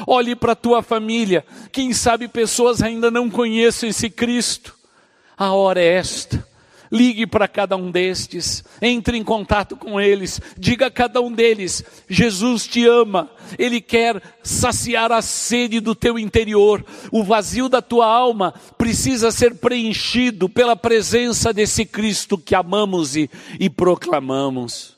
Olhe 0.07 0.37
para 0.37 0.53
a 0.53 0.57
tua 0.57 0.83
família. 0.83 1.45
Quem 1.73 1.93
sabe 1.93 2.29
pessoas 2.29 2.83
ainda 2.83 3.11
não 3.11 3.29
conhecem 3.29 3.91
esse 3.91 4.09
Cristo. 4.09 4.77
A 5.37 5.53
hora 5.53 5.81
é 5.81 5.95
esta 5.95 6.54
Ligue 6.95 7.27
para 7.27 7.49
cada 7.49 7.77
um 7.77 7.91
destes, 7.91 8.63
entre 8.81 9.19
em 9.19 9.25
contato 9.25 9.77
com 9.77 10.01
eles, 10.01 10.41
diga 10.57 10.87
a 10.87 10.91
cada 10.93 11.21
um 11.21 11.33
deles: 11.33 11.83
Jesus 12.09 12.69
te 12.69 12.87
ama, 12.87 13.33
Ele 13.59 13.81
quer 13.81 14.23
saciar 14.45 15.11
a 15.11 15.21
sede 15.21 15.81
do 15.81 15.93
teu 15.93 16.17
interior, 16.17 16.87
o 17.11 17.25
vazio 17.25 17.69
da 17.69 17.83
tua 17.83 18.07
alma 18.07 18.55
precisa 18.79 19.33
ser 19.33 19.57
preenchido 19.57 20.49
pela 20.49 20.77
presença 20.77 21.53
desse 21.53 21.85
Cristo 21.85 22.39
que 22.39 22.55
amamos 22.55 23.17
e, 23.17 23.29
e 23.59 23.69
proclamamos. 23.69 24.97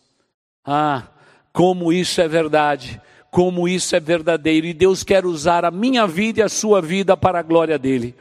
Ah, 0.66 1.04
como 1.50 1.90
isso 1.94 2.20
é 2.20 2.28
verdade, 2.28 3.00
como 3.30 3.66
isso 3.66 3.96
é 3.96 4.00
verdadeiro, 4.00 4.66
e 4.66 4.74
Deus 4.74 5.02
quer 5.02 5.24
usar 5.24 5.64
a 5.64 5.70
minha 5.70 6.06
vida 6.06 6.40
e 6.40 6.42
a 6.42 6.48
sua 6.50 6.82
vida 6.82 7.16
para 7.16 7.38
a 7.38 7.42
glória 7.42 7.78
dEle. 7.78 8.14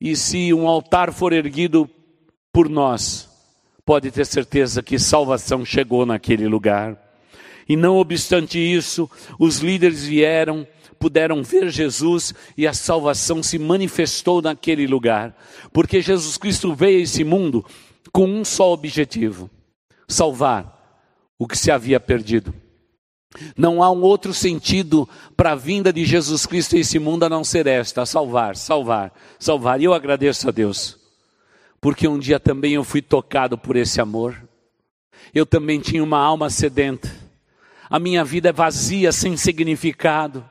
E 0.00 0.14
se 0.14 0.54
um 0.54 0.68
altar 0.68 1.12
for 1.12 1.32
erguido 1.32 1.90
por 2.54 2.68
nós, 2.68 3.28
pode 3.84 4.12
ter 4.12 4.24
certeza 4.24 4.80
que 4.80 4.96
salvação 4.96 5.64
chegou 5.64 6.06
naquele 6.06 6.46
lugar. 6.46 6.96
E 7.68 7.74
não 7.74 7.96
obstante 7.96 8.60
isso, 8.60 9.10
os 9.40 9.58
líderes 9.58 10.04
vieram, 10.04 10.64
puderam 10.96 11.42
ver 11.42 11.68
Jesus 11.68 12.32
e 12.56 12.64
a 12.64 12.72
salvação 12.72 13.42
se 13.42 13.58
manifestou 13.58 14.40
naquele 14.40 14.86
lugar, 14.86 15.36
porque 15.72 16.00
Jesus 16.00 16.38
Cristo 16.38 16.72
veio 16.72 17.00
a 17.00 17.02
esse 17.02 17.24
mundo 17.24 17.66
com 18.12 18.24
um 18.24 18.44
só 18.44 18.72
objetivo: 18.72 19.50
salvar 20.06 21.02
o 21.36 21.48
que 21.48 21.58
se 21.58 21.72
havia 21.72 21.98
perdido. 21.98 22.54
Não 23.56 23.82
há 23.82 23.90
um 23.90 24.02
outro 24.02 24.32
sentido 24.32 25.08
para 25.36 25.52
a 25.52 25.56
vinda 25.56 25.92
de 25.92 26.04
Jesus 26.04 26.46
Cristo 26.46 26.76
a 26.76 26.78
esse 26.78 27.00
mundo 27.00 27.24
a 27.24 27.28
não 27.28 27.42
ser 27.42 27.66
esta: 27.66 28.06
salvar, 28.06 28.54
salvar, 28.54 29.12
salvar. 29.40 29.80
E 29.80 29.84
eu 29.84 29.92
agradeço 29.92 30.48
a 30.48 30.52
Deus 30.52 31.02
porque 31.84 32.08
um 32.08 32.18
dia 32.18 32.40
também 32.40 32.72
eu 32.72 32.82
fui 32.82 33.02
tocado 33.02 33.58
por 33.58 33.76
esse 33.76 34.00
amor. 34.00 34.42
Eu 35.34 35.44
também 35.44 35.78
tinha 35.80 36.02
uma 36.02 36.16
alma 36.16 36.48
sedenta. 36.48 37.14
A 37.90 37.98
minha 37.98 38.24
vida 38.24 38.48
é 38.48 38.52
vazia, 38.52 39.12
sem 39.12 39.36
significado. 39.36 40.42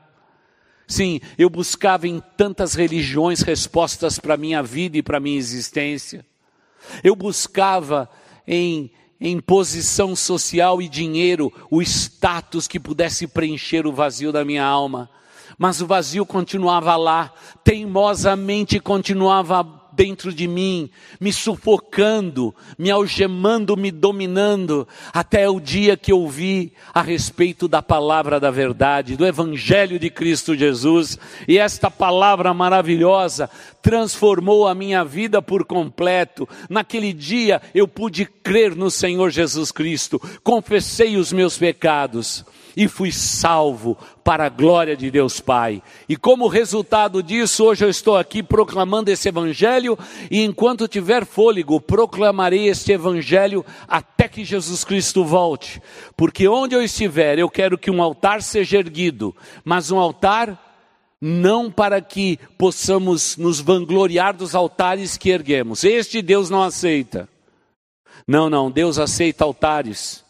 Sim, 0.86 1.20
eu 1.36 1.50
buscava 1.50 2.06
em 2.06 2.22
tantas 2.36 2.74
religiões 2.74 3.40
respostas 3.40 4.16
para 4.16 4.34
a 4.34 4.36
minha 4.36 4.62
vida 4.62 4.96
e 4.96 5.02
para 5.02 5.16
a 5.16 5.20
minha 5.20 5.36
existência. 5.36 6.24
Eu 7.02 7.16
buscava 7.16 8.08
em, 8.46 8.92
em 9.20 9.40
posição 9.40 10.14
social 10.14 10.80
e 10.80 10.88
dinheiro 10.88 11.52
o 11.68 11.82
status 11.82 12.68
que 12.68 12.78
pudesse 12.78 13.26
preencher 13.26 13.88
o 13.88 13.92
vazio 13.92 14.30
da 14.30 14.44
minha 14.44 14.64
alma. 14.64 15.10
Mas 15.58 15.80
o 15.80 15.86
vazio 15.88 16.24
continuava 16.24 16.94
lá, 16.94 17.34
teimosamente 17.64 18.78
continuava 18.78 19.82
dentro 19.94 20.32
de 20.32 20.46
mim, 20.46 20.90
me 21.20 21.32
sufocando, 21.32 22.54
me 22.78 22.90
algemando, 22.90 23.76
me 23.76 23.90
dominando, 23.90 24.86
até 25.12 25.48
o 25.48 25.60
dia 25.60 25.96
que 25.96 26.12
eu 26.12 26.28
vi 26.28 26.72
a 26.92 27.02
respeito 27.02 27.68
da 27.68 27.82
palavra 27.82 28.38
da 28.40 28.50
verdade, 28.50 29.16
do 29.16 29.26
Evangelho 29.26 29.98
de 29.98 30.10
Cristo 30.10 30.54
Jesus, 30.56 31.18
e 31.46 31.58
esta 31.58 31.90
palavra 31.90 32.52
maravilhosa 32.52 33.48
transformou 33.82 34.66
a 34.66 34.74
minha 34.74 35.04
vida 35.04 35.40
por 35.40 35.64
completo. 35.64 36.48
Naquele 36.68 37.12
dia 37.12 37.60
eu 37.74 37.86
pude 37.86 38.24
crer 38.24 38.74
no 38.74 38.90
Senhor 38.90 39.30
Jesus 39.30 39.70
Cristo, 39.70 40.20
confessei 40.42 41.16
os 41.16 41.32
meus 41.32 41.58
pecados 41.58 42.44
e 42.76 42.88
fui 42.88 43.12
salvo 43.12 43.96
para 44.22 44.46
a 44.46 44.48
glória 44.48 44.96
de 44.96 45.10
Deus 45.10 45.40
Pai. 45.40 45.82
E 46.08 46.16
como 46.16 46.48
resultado 46.48 47.22
disso, 47.22 47.64
hoje 47.64 47.84
eu 47.84 47.90
estou 47.90 48.16
aqui 48.16 48.42
proclamando 48.42 49.10
esse 49.10 49.28
evangelho 49.28 49.98
e 50.30 50.42
enquanto 50.42 50.88
tiver 50.88 51.24
fôlego, 51.24 51.80
proclamarei 51.80 52.68
este 52.68 52.92
evangelho 52.92 53.64
até 53.86 54.28
que 54.28 54.44
Jesus 54.44 54.84
Cristo 54.84 55.24
volte. 55.24 55.80
Porque 56.16 56.48
onde 56.48 56.74
eu 56.74 56.82
estiver, 56.82 57.38
eu 57.38 57.48
quero 57.48 57.78
que 57.78 57.90
um 57.90 58.02
altar 58.02 58.42
seja 58.42 58.78
erguido, 58.78 59.34
mas 59.64 59.90
um 59.90 59.98
altar 59.98 60.60
não 61.20 61.70
para 61.70 62.00
que 62.00 62.38
possamos 62.58 63.36
nos 63.36 63.60
vangloriar 63.60 64.36
dos 64.36 64.54
altares 64.54 65.16
que 65.16 65.30
erguemos. 65.30 65.84
Este 65.84 66.20
Deus 66.20 66.50
não 66.50 66.62
aceita. 66.62 67.28
Não, 68.26 68.48
não, 68.48 68.70
Deus 68.70 68.98
aceita 68.98 69.44
altares 69.44 70.23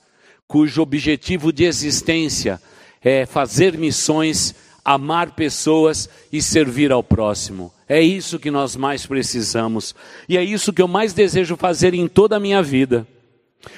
cujo 0.47 0.83
objetivo 0.83 1.53
de 1.53 1.65
existência 1.65 2.61
é 3.03 3.27
fazer 3.27 3.77
missões, 3.77 4.55
amar 4.85 5.33
pessoas 5.33 6.09
e 6.33 6.41
servir 6.41 6.93
ao 6.93 7.03
próximo. 7.03 7.73
É 7.89 8.01
isso 8.01 8.39
que 8.39 8.51
nós 8.51 8.77
mais 8.77 9.07
precisamos 9.07 9.95
e 10.29 10.39
é 10.39 10.45
isso 10.45 10.73
que 10.73 10.81
eu 10.81 10.89
mais 10.89 11.13
desejo 11.13 11.57
fazer 11.57 11.95
em 11.95 12.09
toda 12.09 12.37
a 12.37 12.41
minha 12.41 12.63
vida. 12.63 13.07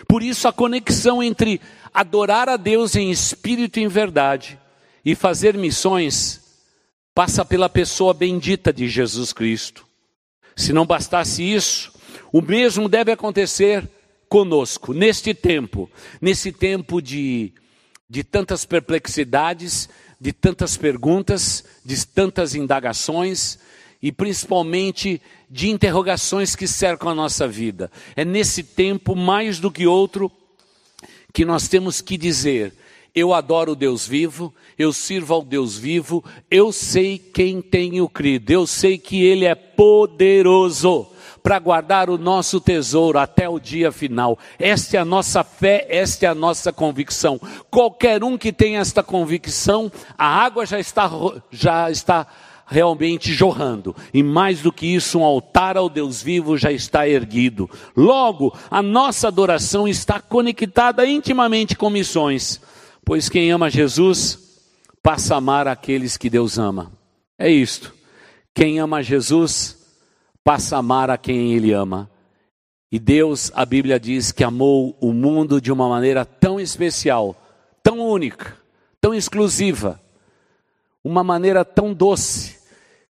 Por 0.09 0.23
isso, 0.23 0.49
a 0.49 0.53
conexão 0.53 1.23
entre 1.23 1.61
adorar 1.95 2.49
a 2.49 2.57
Deus 2.57 2.95
em 2.95 3.11
espírito 3.11 3.79
e 3.79 3.83
em 3.83 3.89
verdade 3.89 4.59
e 5.05 5.15
fazer 5.15 5.57
missões 5.57 6.41
passa 7.15 7.45
pela 7.45 7.69
pessoa 7.69 8.13
bendita 8.13 8.73
de 8.73 8.89
Jesus 8.89 9.33
Cristo. 9.33 9.87
Se 10.55 10.73
não 10.73 10.85
bastasse 10.85 11.43
isso, 11.43 11.93
o 12.33 12.43
mesmo 12.43 12.89
deve 12.89 13.13
acontecer 13.13 13.89
conosco 14.29 14.93
neste 14.93 15.33
tempo, 15.35 15.91
nesse 16.21 16.53
tempo 16.53 17.01
de, 17.01 17.53
de 18.09 18.25
tantas 18.25 18.65
perplexidades, 18.65 19.89
de 20.21 20.33
tantas 20.33 20.77
perguntas, 20.77 21.65
de 21.85 22.07
tantas 22.07 22.55
indagações 22.55 23.59
e 24.03 24.11
principalmente 24.11 25.21
de 25.51 25.71
interrogações 25.71 26.55
que 26.57 26.67
cercam 26.67 27.11
a 27.11 27.15
nossa 27.15 27.47
vida. 27.47 27.91
É 28.15 28.25
nesse 28.25 28.63
tempo, 28.63 29.15
mais 29.15 29.59
do 29.59 29.71
que 29.71 29.87
outro, 29.87 30.31
que 31.33 31.45
nós 31.45 31.69
temos 31.69 32.01
que 32.01 32.17
dizer: 32.17 32.73
eu 33.15 33.33
adoro 33.33 33.73
o 33.73 33.77
Deus 33.77 34.07
vivo, 34.07 34.55
eu 34.79 34.93
sirvo 34.93 35.35
ao 35.35 35.43
Deus 35.43 35.77
vivo, 35.79 36.25
eu 36.51 36.73
sei 36.73 37.19
quem 37.19 37.61
tenho 37.61 38.09
crido, 38.09 38.51
eu 38.51 38.67
sei 38.67 38.99
que 38.99 39.23
Ele 39.23 39.45
é 39.45 39.55
poderoso 39.55 41.09
para 41.47 41.61
guardar 41.61 42.11
o 42.11 42.19
nosso 42.19 42.61
tesouro 42.61 43.21
até 43.21 43.49
o 43.49 43.61
dia 43.61 43.93
final. 43.93 44.37
Esta 44.59 44.97
é 44.97 45.01
a 45.01 45.05
nossa 45.05 45.45
fé, 45.45 45.87
esta 45.89 46.27
é 46.27 46.29
a 46.29 46.35
nossa 46.35 46.73
convicção. 46.73 47.41
Qualquer 47.71 48.25
um 48.25 48.37
que 48.37 48.53
tenha 48.53 48.81
esta 48.81 49.01
convicção, 49.01 49.89
a 50.19 50.27
água 50.27 50.67
já 50.67 50.81
está, 50.81 51.09
já 51.53 51.89
está 51.89 52.27
realmente 52.67 53.33
jorrando. 53.33 53.95
E 54.13 54.25
mais 54.25 54.61
do 54.61 54.73
que 54.73 54.93
isso, 54.93 55.21
um 55.21 55.25
altar 55.25 55.77
ao 55.77 55.89
Deus 55.89 56.21
vivo 56.21 56.59
já 56.59 56.73
está 56.73 57.09
erguido. 57.09 57.71
Logo, 57.97 58.53
a 58.69 58.83
nossa 58.83 59.29
adoração 59.29 59.87
está 59.87 60.21
conectada 60.21 61.07
intimamente 61.07 61.77
com 61.77 61.89
missões, 61.89 62.61
pois 63.05 63.29
quem 63.29 63.53
ama 63.53 63.71
Jesus 63.71 64.37
passa 65.01 65.35
a 65.35 65.39
amar 65.39 65.69
aqueles 65.69 66.17
que 66.17 66.29
Deus 66.29 66.59
ama. 66.59 66.91
É 67.39 67.49
isto. 67.49 67.95
Quem 68.53 68.81
ama 68.81 69.01
Jesus 69.01 69.76
passa 70.47 70.77
a 70.77 70.79
amar 70.79 71.11
a 71.11 71.19
quem 71.19 71.55
ele 71.55 71.73
ama. 71.73 72.09
E 72.93 73.01
Deus, 73.01 73.51
a 73.53 73.67
Bíblia 73.67 73.99
diz 73.99 74.31
que 74.31 74.45
amou 74.45 74.97
o 75.01 75.13
mundo 75.13 75.61
de 75.61 75.73
uma 75.73 75.89
maneira 75.89 76.25
tão 76.25 76.61
especial, 76.61 77.35
tão 77.83 77.99
única, 77.99 78.57
tão 79.01 79.13
exclusiva, 79.13 80.01
uma 81.03 81.25
maneira 81.25 81.65
tão 81.65 81.93
doce, 81.93 82.56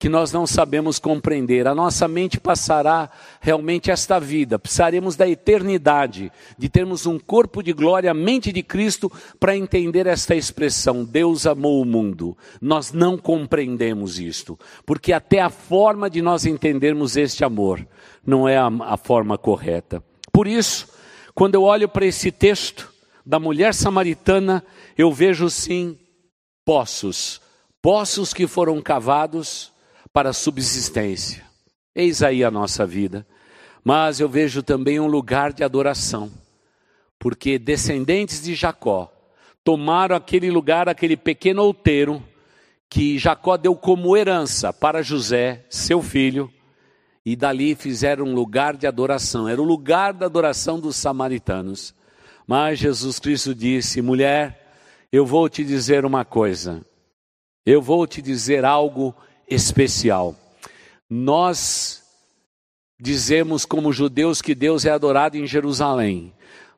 que 0.03 0.09
nós 0.09 0.33
não 0.33 0.49
sabemos 0.49 0.99
compreender. 0.99 1.69
A 1.69 1.77
nossa 1.77 2.09
mente 2.09 2.41
passará 2.41 3.09
realmente 3.41 3.88
esta 3.88 4.19
vida, 4.19 4.59
precisaremos 4.59 5.15
da 5.15 5.29
eternidade, 5.29 6.33
de 6.59 6.69
termos 6.69 7.07
um 7.07 7.21
corpo 7.21 7.62
de 7.62 7.73
glória, 7.73 8.11
a 8.11 8.15
mente 8.15 8.51
de 8.51 8.65
Cristo, 8.65 9.12
para 9.38 9.57
entender 9.57 10.09
esta 10.09 10.35
expressão: 10.35 11.05
Deus 11.05 11.47
amou 11.47 11.81
o 11.81 11.85
mundo. 11.85 12.37
Nós 12.61 12.91
não 12.91 13.17
compreendemos 13.17 14.19
isto, 14.19 14.59
porque 14.85 15.12
até 15.12 15.41
a 15.41 15.49
forma 15.49 16.11
de 16.11 16.21
nós 16.21 16.45
entendermos 16.47 17.17
este 17.17 17.45
amor 17.45 17.87
não 18.27 18.49
é 18.49 18.57
a, 18.57 18.67
a 18.67 18.97
forma 18.97 19.38
correta. 19.38 20.03
Por 20.33 20.49
isso, 20.49 20.88
quando 21.33 21.55
eu 21.55 21.62
olho 21.62 21.88
para 21.88 22.07
esse 22.07 22.33
texto 22.33 22.93
da 23.25 23.38
mulher 23.38 23.73
samaritana, 23.73 24.65
eu 24.99 25.12
vejo 25.12 25.49
sim 25.49 25.97
poços, 26.65 27.41
poços 27.81 28.35
que 28.35 28.49
foram 28.49 28.83
cavados 28.83 29.71
para 30.12 30.31
a 30.31 30.35
subsistência. 30.35 31.44
Eis 31.94 32.22
aí 32.22 32.44
a 32.44 32.51
nossa 32.51 32.87
vida. 32.87 33.27
Mas 33.85 34.20
eu 34.20 34.29
vejo 34.29 34.62
também 34.62 35.01
um 35.01 35.07
lugar 35.07 35.53
de 35.53 35.64
adoração, 35.64 36.31
porque 37.18 37.59
descendentes 37.59 38.42
de 38.42 38.55
Jacó 38.55 39.12
tomaram 39.64 40.14
aquele 40.14 40.51
lugar, 40.51 40.88
aquele 40.88 41.16
pequeno 41.16 41.62
outeiro, 41.62 42.22
que 42.88 43.18
Jacó 43.18 43.57
deu 43.57 43.75
como 43.75 44.16
herança 44.16 44.72
para 44.72 45.03
José, 45.03 45.64
seu 45.68 46.03
filho, 46.03 46.53
e 47.25 47.35
dali 47.35 47.75
fizeram 47.75 48.27
um 48.27 48.35
lugar 48.35 48.77
de 48.77 48.87
adoração. 48.87 49.48
Era 49.48 49.61
o 49.61 49.64
lugar 49.64 50.12
da 50.12 50.27
adoração 50.27 50.79
dos 50.79 50.96
samaritanos. 50.96 51.94
Mas 52.46 52.79
Jesus 52.79 53.18
Cristo 53.18 53.55
disse: 53.55 54.03
mulher, 54.03 54.75
eu 55.11 55.25
vou 55.25 55.48
te 55.48 55.64
dizer 55.64 56.05
uma 56.05 56.25
coisa, 56.25 56.85
eu 57.64 57.81
vou 57.81 58.07
te 58.07 58.20
dizer 58.20 58.64
algo 58.64 59.14
especial. 59.53 60.37
Nós 61.09 62.03
dizemos 63.01 63.65
como 63.65 63.93
judeus 63.93 64.41
que 64.41 64.55
Deus 64.55 64.85
é 64.85 64.91
adorado 64.91 65.37
em 65.37 65.47
Jerusalém. 65.47 66.33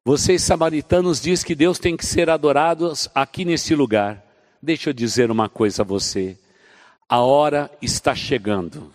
Vocês 0.05 0.43
samaritanos 0.43 1.21
diz 1.21 1.43
que 1.43 1.55
Deus 1.55 1.79
tem 1.79 1.97
que 1.97 2.05
ser 2.05 2.29
adorado 2.29 2.93
aqui 3.15 3.45
nesse 3.45 3.75
lugar. 3.75 4.25
Deixa 4.63 4.91
eu 4.91 4.95
dizer 4.95 5.31
uma 5.31 5.49
coisa 5.49 5.83
a 5.83 5.85
você. 5.85 6.39
A 7.09 7.21
hora 7.21 7.71
está 7.81 8.15
chegando. 8.15 8.93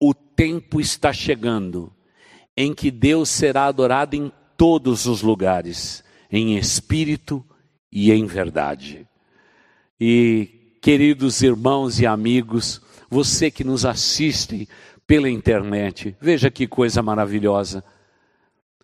O 0.00 0.12
tempo 0.12 0.80
está 0.80 1.12
chegando 1.12 1.92
em 2.56 2.74
que 2.74 2.90
Deus 2.90 3.28
será 3.28 3.66
adorado 3.66 4.14
em 4.14 4.30
todos 4.56 5.06
os 5.06 5.22
lugares, 5.22 6.04
em 6.30 6.56
espírito 6.56 7.44
e 7.90 8.12
em 8.12 8.26
verdade. 8.26 9.06
E 10.00 10.53
Queridos 10.84 11.40
irmãos 11.40 11.98
e 11.98 12.04
amigos, 12.04 12.78
você 13.08 13.50
que 13.50 13.64
nos 13.64 13.86
assiste 13.86 14.68
pela 15.06 15.30
internet, 15.30 16.14
veja 16.20 16.50
que 16.50 16.66
coisa 16.66 17.02
maravilhosa. 17.02 17.82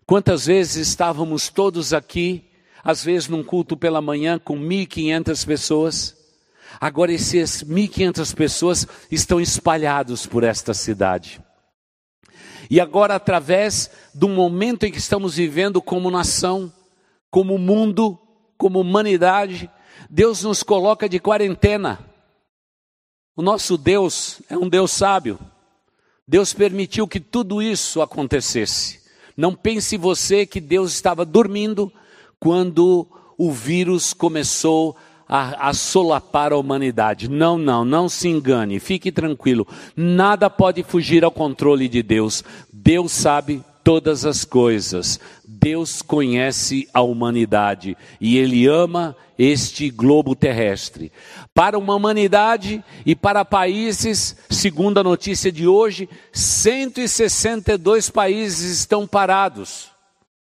Quantas 0.03 0.47
vezes 0.47 0.87
estávamos 0.87 1.49
todos 1.49 1.93
aqui, 1.93 2.49
às 2.83 3.03
vezes 3.03 3.27
num 3.27 3.43
culto 3.43 3.77
pela 3.77 4.01
manhã 4.01 4.39
com 4.39 4.59
1.500 4.59 5.45
pessoas, 5.45 6.17
agora 6.79 7.13
essas 7.13 7.63
1.500 7.63 8.35
pessoas 8.35 8.87
estão 9.11 9.39
espalhados 9.39 10.25
por 10.25 10.43
esta 10.43 10.73
cidade. 10.73 11.39
E 12.67 12.79
agora, 12.79 13.13
através 13.13 13.91
do 14.11 14.27
momento 14.27 14.87
em 14.87 14.91
que 14.91 14.97
estamos 14.97 15.35
vivendo 15.35 15.79
como 15.79 16.09
nação, 16.09 16.73
como 17.29 17.59
mundo, 17.59 18.17
como 18.57 18.79
humanidade, 18.81 19.69
Deus 20.13 20.43
nos 20.43 20.61
coloca 20.61 21.07
de 21.07 21.21
quarentena. 21.21 21.97
O 23.33 23.41
nosso 23.41 23.77
Deus 23.77 24.41
é 24.49 24.57
um 24.57 24.67
Deus 24.67 24.91
sábio. 24.91 25.39
Deus 26.27 26.53
permitiu 26.53 27.07
que 27.07 27.17
tudo 27.17 27.61
isso 27.61 28.01
acontecesse. 28.01 28.99
Não 29.37 29.55
pense 29.55 29.95
você 29.95 30.45
que 30.45 30.59
Deus 30.59 30.91
estava 30.91 31.23
dormindo 31.23 31.89
quando 32.41 33.07
o 33.37 33.53
vírus 33.53 34.11
começou 34.11 34.97
a, 35.29 35.69
a 35.69 35.73
solapar 35.73 36.51
a 36.51 36.57
humanidade. 36.57 37.29
Não, 37.29 37.57
não, 37.57 37.85
não 37.85 38.09
se 38.09 38.27
engane, 38.27 38.81
fique 38.81 39.13
tranquilo. 39.13 39.65
Nada 39.95 40.49
pode 40.49 40.83
fugir 40.83 41.23
ao 41.23 41.31
controle 41.31 41.87
de 41.87 42.03
Deus. 42.03 42.43
Deus 42.73 43.13
sabe 43.13 43.63
todas 43.83 44.25
as 44.25 44.43
coisas. 44.43 45.19
Deus 45.45 46.01
conhece 46.01 46.87
a 46.93 47.01
humanidade 47.01 47.97
e 48.19 48.37
Ele 48.37 48.67
ama 48.67 49.15
este 49.37 49.89
globo 49.89 50.35
terrestre. 50.35 51.11
Para 51.53 51.77
uma 51.77 51.95
humanidade 51.95 52.83
e 53.05 53.15
para 53.15 53.45
países, 53.45 54.35
segundo 54.49 54.99
a 54.99 55.03
notícia 55.03 55.51
de 55.51 55.67
hoje, 55.67 56.09
162 56.31 58.09
países 58.09 58.79
estão 58.79 59.07
parados. 59.07 59.91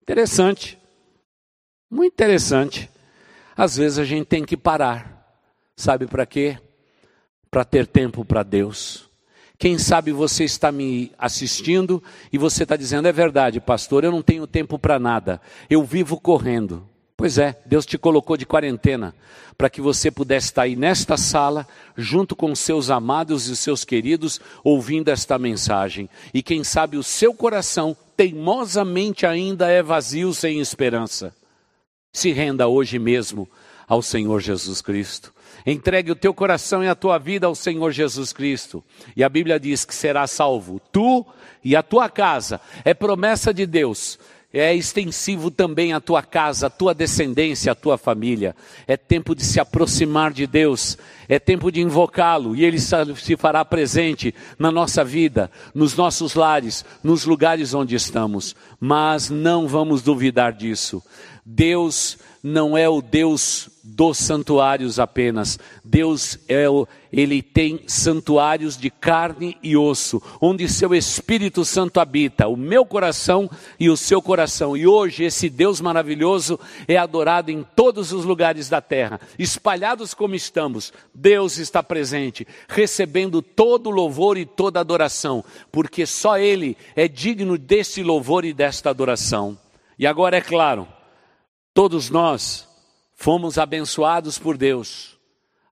Interessante. 0.01 0.77
Muito 1.89 2.13
interessante. 2.13 2.89
Às 3.55 3.77
vezes 3.77 3.99
a 3.99 4.05
gente 4.05 4.25
tem 4.25 4.43
que 4.45 4.57
parar. 4.57 5.25
Sabe 5.75 6.07
para 6.07 6.25
quê? 6.25 6.57
Para 7.49 7.63
ter 7.63 7.87
tempo 7.87 8.25
para 8.25 8.43
Deus 8.43 9.06
quem 9.59 9.77
sabe 9.77 10.11
você 10.11 10.43
está 10.43 10.71
me 10.71 11.11
assistindo 11.17 12.01
e 12.31 12.37
você 12.37 12.63
está 12.63 12.75
dizendo: 12.75 13.07
é 13.07 13.11
verdade, 13.11 13.59
pastor, 13.59 14.03
eu 14.03 14.11
não 14.11 14.21
tenho 14.21 14.45
tempo 14.45 14.77
para 14.77 14.99
nada, 14.99 15.41
eu 15.69 15.83
vivo 15.83 16.19
correndo. 16.19 16.87
Pois 17.15 17.39
é, 17.39 17.59
Deus 17.65 17.83
te 17.83 17.97
colocou 17.97 18.37
de 18.37 18.45
quarentena 18.45 19.15
para 19.57 19.71
que 19.71 19.81
você 19.81 20.11
pudesse 20.11 20.47
estar 20.47 20.61
aí 20.63 20.75
nesta 20.75 21.17
sala, 21.17 21.67
junto 21.97 22.35
com 22.35 22.53
seus 22.53 22.91
amados 22.91 23.47
e 23.47 23.55
seus 23.55 23.83
queridos, 23.83 24.39
ouvindo 24.63 25.09
esta 25.09 25.39
mensagem. 25.39 26.07
E 26.31 26.43
quem 26.43 26.63
sabe 26.63 26.95
o 26.95 27.01
seu 27.01 27.33
coração 27.33 27.97
teimosamente 28.15 29.25
ainda 29.25 29.67
é 29.67 29.81
vazio 29.81 30.31
sem 30.31 30.59
esperança. 30.59 31.33
Se 32.13 32.31
renda 32.31 32.67
hoje 32.67 32.99
mesmo 32.99 33.49
ao 33.87 34.03
Senhor 34.03 34.39
Jesus 34.39 34.79
Cristo. 34.79 35.33
Entregue 35.69 36.13
o 36.13 36.15
teu 36.15 36.33
coração 36.33 36.81
e 36.81 36.87
a 36.87 36.95
tua 36.95 37.17
vida 37.17 37.45
ao 37.45 37.53
Senhor 37.53 37.91
Jesus 37.91 38.31
Cristo. 38.31 38.81
E 39.17 39.21
a 39.21 39.27
Bíblia 39.27 39.59
diz 39.59 39.83
que 39.83 39.93
será 39.93 40.25
salvo 40.25 40.79
tu 40.93 41.25
e 41.61 41.75
a 41.75 41.83
tua 41.83 42.07
casa. 42.07 42.61
É 42.85 42.93
promessa 42.93 43.53
de 43.53 43.65
Deus. 43.65 44.17
É 44.53 44.73
extensivo 44.73 45.51
também 45.51 45.91
a 45.91 45.99
tua 45.99 46.23
casa, 46.23 46.67
a 46.67 46.69
tua 46.69 46.93
descendência, 46.93 47.69
a 47.69 47.75
tua 47.75 47.97
família. 47.97 48.55
É 48.87 48.95
tempo 48.95 49.35
de 49.35 49.43
se 49.43 49.59
aproximar 49.59 50.31
de 50.31 50.47
Deus, 50.47 50.97
é 51.27 51.37
tempo 51.37 51.69
de 51.69 51.81
invocá-lo 51.81 52.55
e 52.55 52.63
ele 52.63 52.79
se 52.79 53.35
fará 53.35 53.65
presente 53.65 54.33
na 54.57 54.71
nossa 54.71 55.03
vida, 55.03 55.51
nos 55.75 55.97
nossos 55.97 56.33
lares, 56.33 56.85
nos 57.03 57.25
lugares 57.25 57.73
onde 57.73 57.93
estamos. 57.93 58.55
Mas 58.79 59.29
não 59.29 59.67
vamos 59.67 60.01
duvidar 60.01 60.53
disso. 60.53 61.03
Deus 61.45 62.17
não 62.43 62.77
é 62.77 62.87
o 62.87 63.01
Deus 63.01 63.69
dos 63.83 64.17
santuários 64.17 64.99
apenas. 64.99 65.57
Deus 65.83 66.37
é 66.47 66.69
o, 66.69 66.87
ele 67.11 67.41
tem 67.41 67.81
santuários 67.87 68.77
de 68.77 68.89
carne 68.89 69.57
e 69.63 69.77
osso, 69.77 70.21
onde 70.41 70.67
seu 70.67 70.93
Espírito 70.93 71.63
Santo 71.63 71.99
habita, 71.99 72.47
o 72.47 72.57
meu 72.57 72.85
coração 72.85 73.49
e 73.79 73.89
o 73.89 73.95
seu 73.95 74.21
coração. 74.21 74.75
E 74.75 74.85
hoje 74.85 75.23
esse 75.23 75.49
Deus 75.49 75.79
maravilhoso 75.79 76.59
é 76.87 76.97
adorado 76.97 77.49
em 77.49 77.65
todos 77.75 78.11
os 78.11 78.25
lugares 78.25 78.67
da 78.69 78.81
terra, 78.81 79.19
espalhados 79.39 80.13
como 80.13 80.35
estamos. 80.35 80.91
Deus 81.13 81.57
está 81.57 81.81
presente, 81.81 82.45
recebendo 82.67 83.41
todo 83.41 83.89
louvor 83.89 84.37
e 84.37 84.45
toda 84.45 84.79
adoração, 84.79 85.43
porque 85.71 86.05
só 86.05 86.37
ele 86.37 86.77
é 86.95 87.07
digno 87.07 87.57
desse 87.57 88.03
louvor 88.03 88.43
e 88.45 88.53
desta 88.53 88.89
adoração. 88.89 89.57
E 89.97 90.05
agora 90.05 90.37
é 90.37 90.41
claro, 90.41 90.87
todos 91.77 92.09
nós 92.09 92.67
Fomos 93.19 93.57
abençoados 93.57 94.37
por 94.37 94.57
Deus. 94.57 95.17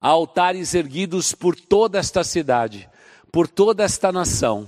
Há 0.02 0.10
altares 0.10 0.74
erguidos 0.74 1.32
por 1.32 1.56
toda 1.56 2.00
esta 2.00 2.24
cidade, 2.24 2.90
por 3.32 3.48
toda 3.48 3.84
esta 3.84 4.12
nação, 4.12 4.68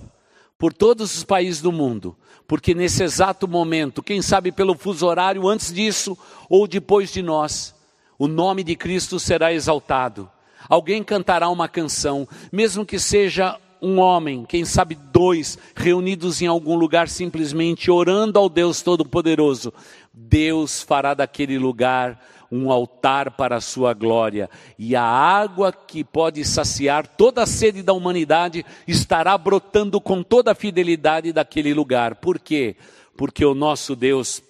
por 0.60 0.72
todos 0.72 1.16
os 1.16 1.24
países 1.24 1.60
do 1.60 1.72
mundo, 1.72 2.16
porque 2.48 2.76
nesse 2.76 3.04
exato 3.04 3.48
momento, 3.48 4.04
quem 4.04 4.22
sabe 4.22 4.52
pelo 4.52 4.78
fuso 4.78 5.08
horário 5.08 5.48
antes 5.48 5.74
disso 5.74 6.16
ou 6.48 6.68
depois 6.68 7.12
de 7.12 7.24
nós, 7.24 7.74
o 8.18 8.28
nome 8.28 8.64
de 8.64 8.76
Cristo 8.76 9.20
será 9.20 9.52
exaltado. 9.52 10.30
Alguém 10.70 11.04
cantará 11.04 11.50
uma 11.50 11.68
canção, 11.68 12.28
mesmo 12.52 12.86
que 12.86 13.00
seja 13.00 13.60
um 13.82 14.00
homem, 14.00 14.46
quem 14.46 14.66
sabe 14.66 14.96
dois, 14.96 15.58
reunidos 15.76 16.42
em 16.42 16.48
algum 16.48 16.76
lugar 16.76 17.08
simplesmente 17.10 17.92
orando 17.92 18.38
ao 18.40 18.50
Deus 18.50 18.82
Todo-Poderoso, 18.82 19.74
Deus 20.20 20.82
fará 20.82 21.14
daquele 21.14 21.60
lugar 21.60 22.20
um 22.52 22.72
altar 22.72 23.32
para 23.32 23.58
a 23.58 23.62
sua 23.62 23.94
glória, 23.94 24.50
e 24.80 24.96
a 24.96 25.04
água 25.04 25.72
que 25.72 26.04
pode 26.04 26.44
saciar 26.44 27.06
toda 27.06 27.44
a 27.44 27.46
sede 27.46 27.84
da 27.84 27.94
humanidade 27.94 28.66
estará 28.88 29.38
brotando 29.38 30.02
com 30.02 30.24
toda 30.24 30.54
a 30.54 30.56
fidelidade 30.56 31.32
daquele 31.32 31.72
lugar. 31.72 32.16
Por 32.16 32.40
quê? 32.40 32.78
Porque 33.16 33.46
o 33.46 33.54
nosso 33.54 33.96
Deus 33.96 34.42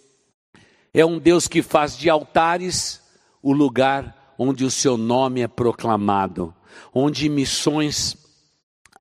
é 0.94 1.06
um 1.06 1.20
Deus 1.20 1.48
que 1.48 1.62
faz 1.62 1.98
de 1.98 2.10
altares 2.10 3.02
o 3.42 3.52
lugar 3.52 4.36
onde 4.38 4.64
o 4.64 4.72
seu 4.72 4.96
nome 4.96 5.42
é 5.42 5.48
proclamado, 5.48 6.54
onde 6.94 7.28
missões 7.28 8.16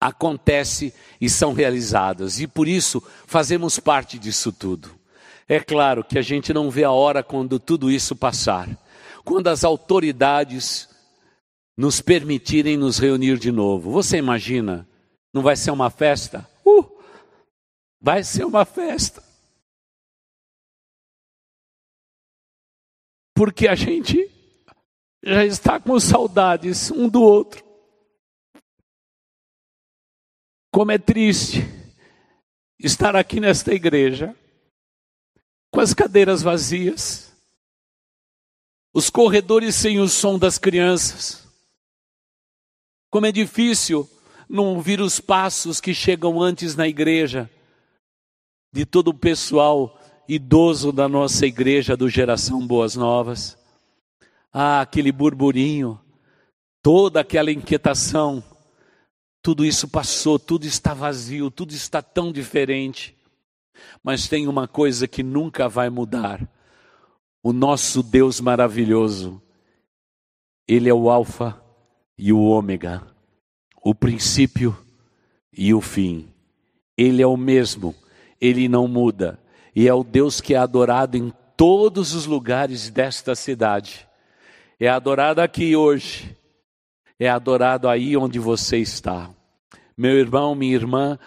acontecem 0.00 0.92
e 1.20 1.28
são 1.28 1.52
realizadas, 1.52 2.40
e 2.40 2.46
por 2.46 2.66
isso 2.66 3.00
fazemos 3.26 3.78
parte 3.78 4.18
disso 4.18 4.50
tudo. 4.50 4.95
É 5.48 5.60
claro 5.60 6.02
que 6.02 6.18
a 6.18 6.22
gente 6.22 6.52
não 6.52 6.70
vê 6.70 6.82
a 6.82 6.90
hora 6.90 7.22
quando 7.22 7.60
tudo 7.60 7.90
isso 7.90 8.16
passar, 8.16 8.68
quando 9.24 9.46
as 9.46 9.62
autoridades 9.62 10.88
nos 11.76 12.00
permitirem 12.00 12.76
nos 12.76 12.98
reunir 12.98 13.38
de 13.38 13.52
novo. 13.52 13.90
Você 13.92 14.16
imagina? 14.16 14.88
Não 15.32 15.42
vai 15.42 15.54
ser 15.54 15.70
uma 15.70 15.90
festa? 15.90 16.48
Uh! 16.64 16.84
Vai 18.00 18.24
ser 18.24 18.44
uma 18.44 18.64
festa. 18.64 19.22
Porque 23.34 23.68
a 23.68 23.74
gente 23.74 24.30
já 25.22 25.44
está 25.44 25.78
com 25.78 26.00
saudades 26.00 26.90
um 26.90 27.08
do 27.08 27.22
outro. 27.22 27.64
Como 30.72 30.90
é 30.90 30.98
triste 30.98 31.58
estar 32.78 33.14
aqui 33.14 33.38
nesta 33.38 33.72
igreja 33.72 34.34
com 35.76 35.82
as 35.82 35.92
cadeiras 35.92 36.40
vazias, 36.40 37.30
os 38.94 39.10
corredores 39.10 39.74
sem 39.74 40.00
o 40.00 40.08
som 40.08 40.38
das 40.38 40.56
crianças. 40.56 41.46
Como 43.10 43.26
é 43.26 43.30
difícil 43.30 44.08
não 44.48 44.74
ouvir 44.74 45.02
os 45.02 45.20
passos 45.20 45.78
que 45.78 45.92
chegam 45.92 46.40
antes 46.40 46.74
na 46.74 46.88
igreja, 46.88 47.50
de 48.72 48.86
todo 48.86 49.08
o 49.08 49.14
pessoal 49.14 50.00
idoso 50.26 50.92
da 50.92 51.06
nossa 51.10 51.44
igreja 51.44 51.94
do 51.94 52.08
Geração 52.08 52.66
Boas 52.66 52.96
Novas. 52.96 53.58
Ah, 54.50 54.80
aquele 54.80 55.12
burburinho, 55.12 56.00
toda 56.80 57.20
aquela 57.20 57.52
inquietação, 57.52 58.42
tudo 59.42 59.62
isso 59.62 59.86
passou, 59.86 60.38
tudo 60.38 60.64
está 60.64 60.94
vazio, 60.94 61.50
tudo 61.50 61.74
está 61.74 62.00
tão 62.00 62.32
diferente. 62.32 63.14
Mas 64.02 64.28
tem 64.28 64.46
uma 64.48 64.66
coisa 64.68 65.06
que 65.06 65.22
nunca 65.22 65.68
vai 65.68 65.90
mudar: 65.90 66.40
o 67.42 67.52
nosso 67.52 68.02
Deus 68.02 68.40
maravilhoso, 68.40 69.40
Ele 70.66 70.88
é 70.88 70.94
o 70.94 71.10
Alfa 71.10 71.60
e 72.18 72.32
o 72.32 72.40
Ômega, 72.40 73.02
o 73.82 73.94
princípio 73.94 74.76
e 75.52 75.72
o 75.72 75.80
fim. 75.80 76.28
Ele 76.96 77.22
é 77.22 77.26
o 77.26 77.36
mesmo, 77.36 77.94
Ele 78.40 78.68
não 78.68 78.88
muda, 78.88 79.38
e 79.74 79.86
é 79.86 79.94
o 79.94 80.02
Deus 80.02 80.40
que 80.40 80.54
é 80.54 80.56
adorado 80.56 81.16
em 81.16 81.32
todos 81.56 82.14
os 82.14 82.26
lugares 82.26 82.90
desta 82.90 83.34
cidade. 83.34 84.06
É 84.78 84.88
adorado 84.88 85.40
aqui 85.40 85.74
hoje, 85.74 86.36
é 87.18 87.28
adorado 87.28 87.88
aí 87.88 88.16
onde 88.16 88.38
você 88.38 88.78
está. 88.78 89.30
Meu 89.96 90.18
irmão, 90.18 90.54
minha 90.54 90.74
irmã, 90.74 91.18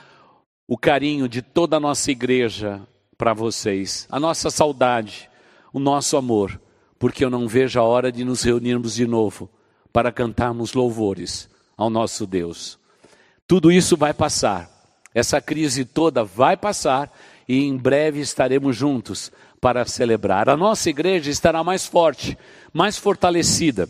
o 0.70 0.78
carinho 0.78 1.28
de 1.28 1.42
toda 1.42 1.78
a 1.78 1.80
nossa 1.80 2.12
igreja 2.12 2.80
para 3.18 3.34
vocês, 3.34 4.08
a 4.08 4.20
nossa 4.20 4.52
saudade, 4.52 5.28
o 5.74 5.80
nosso 5.80 6.16
amor, 6.16 6.62
porque 7.00 7.26
eu 7.26 7.30
não 7.32 7.48
vejo 7.48 7.80
a 7.80 7.84
hora 7.84 8.12
de 8.12 8.24
nos 8.24 8.44
reunirmos 8.44 8.94
de 8.94 9.08
novo 9.08 9.50
para 9.92 10.12
cantarmos 10.12 10.74
louvores 10.74 11.50
ao 11.76 11.90
nosso 11.90 12.28
Deus. 12.28 12.78
Tudo 13.48 13.72
isso 13.72 13.98
vai 13.98 14.14
passar, 14.14 14.70
essa 15.12 15.42
crise 15.42 15.86
toda 15.86 16.24
vai 16.24 16.56
passar 16.56 17.12
e 17.48 17.64
em 17.64 17.76
breve 17.76 18.20
estaremos 18.20 18.76
juntos 18.76 19.32
para 19.60 19.86
celebrar. 19.86 20.50
A 20.50 20.56
nossa 20.56 20.88
igreja 20.88 21.32
estará 21.32 21.64
mais 21.64 21.88
forte, 21.88 22.38
mais 22.72 22.96
fortalecida, 22.96 23.90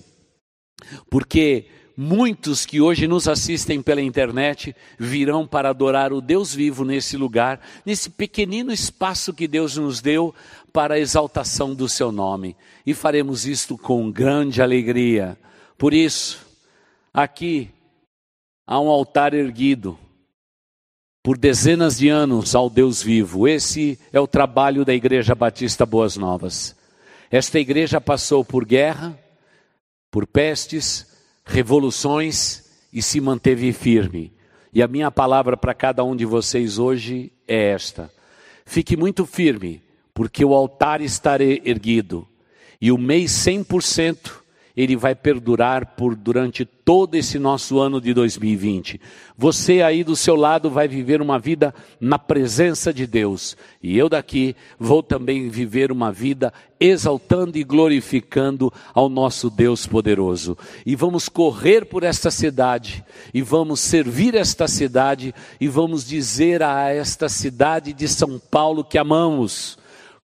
porque 1.10 1.68
Muitos 2.02 2.66
que 2.66 2.80
hoje 2.80 3.10
nos 3.10 3.28
assistem 3.28 3.82
pela 3.82 4.02
internet 4.02 4.74
virão 4.98 5.46
para 5.46 5.70
adorar 5.70 6.14
o 6.14 6.22
Deus 6.22 6.56
vivo 6.56 6.86
nesse 6.86 7.18
lugar, 7.18 7.60
nesse 7.86 8.10
pequenino 8.10 8.72
espaço 8.72 9.34
que 9.34 9.50
Deus 9.50 9.76
nos 9.76 10.00
deu 10.00 10.34
para 10.72 10.94
a 10.94 11.00
exaltação 11.00 11.76
do 11.76 11.90
seu 11.90 12.10
nome. 12.10 12.56
E 12.86 12.94
faremos 12.94 13.46
isto 13.46 13.78
com 13.78 14.10
grande 14.10 14.62
alegria. 14.62 15.38
Por 15.78 15.94
isso, 15.94 16.48
aqui 17.14 17.70
há 18.66 18.80
um 18.80 18.88
altar 18.88 19.34
erguido 19.34 20.00
por 21.22 21.38
dezenas 21.38 21.98
de 21.98 22.08
anos 22.08 22.56
ao 22.56 22.70
Deus 22.70 23.04
vivo. 23.04 23.46
Esse 23.46 24.00
é 24.14 24.22
o 24.22 24.26
trabalho 24.26 24.86
da 24.86 24.94
Igreja 24.94 25.36
Batista 25.36 25.86
Boas 25.86 26.16
Novas. 26.16 26.78
Esta 27.30 27.60
igreja 27.60 28.00
passou 28.00 28.46
por 28.46 28.64
guerra, 28.64 29.20
por 30.10 30.26
pestes, 30.26 31.09
revoluções 31.50 32.64
e 32.94 33.02
se 33.02 33.20
manteve 33.20 33.74
firme. 33.74 34.32
E 34.72 34.84
a 34.84 34.88
minha 34.88 35.10
palavra 35.10 35.58
para 35.58 35.74
cada 35.74 36.04
um 36.04 36.16
de 36.16 36.26
vocês 36.26 36.78
hoje 36.78 37.32
é 37.48 37.72
esta: 37.72 38.12
fique 38.66 38.96
muito 38.96 39.26
firme, 39.26 39.82
porque 40.14 40.46
o 40.46 40.54
altar 40.54 41.02
estará 41.02 41.44
erguido 41.44 42.28
e 42.80 42.92
o 42.92 42.98
mês 42.98 43.32
100% 43.32 44.39
ele 44.80 44.96
vai 44.96 45.14
perdurar 45.14 45.88
por 45.98 46.16
durante 46.16 46.64
todo 46.64 47.16
esse 47.16 47.38
nosso 47.38 47.80
ano 47.80 48.00
de 48.00 48.14
2020. 48.14 49.02
Você 49.38 49.82
aí 49.82 50.06
do 50.06 50.16
seu 50.16 50.38
lado 50.38 50.70
vai 50.70 50.88
viver 50.88 51.22
uma 51.22 51.38
vida 51.38 51.76
na 52.00 52.18
presença 52.18 52.94
de 52.94 53.06
Deus, 53.06 53.58
e 53.84 53.98
eu 53.98 54.08
daqui 54.08 54.56
vou 54.80 55.04
também 55.04 55.50
viver 55.50 55.92
uma 55.92 56.14
vida 56.14 56.54
exaltando 56.80 57.58
e 57.58 57.64
glorificando 57.66 58.72
ao 58.94 59.10
nosso 59.10 59.50
Deus 59.50 59.86
poderoso. 59.86 60.58
E 60.86 60.96
vamos 60.96 61.28
correr 61.28 61.84
por 61.84 62.04
esta 62.04 62.32
cidade, 62.32 63.04
e 63.34 63.42
vamos 63.42 63.82
servir 63.82 64.34
esta 64.34 64.66
cidade, 64.66 65.36
e 65.60 65.68
vamos 65.68 66.08
dizer 66.08 66.64
a 66.64 66.88
esta 66.88 67.28
cidade 67.28 67.92
de 67.92 68.08
São 68.08 68.40
Paulo 68.40 68.86
que 68.86 68.98
amamos. 68.98 69.78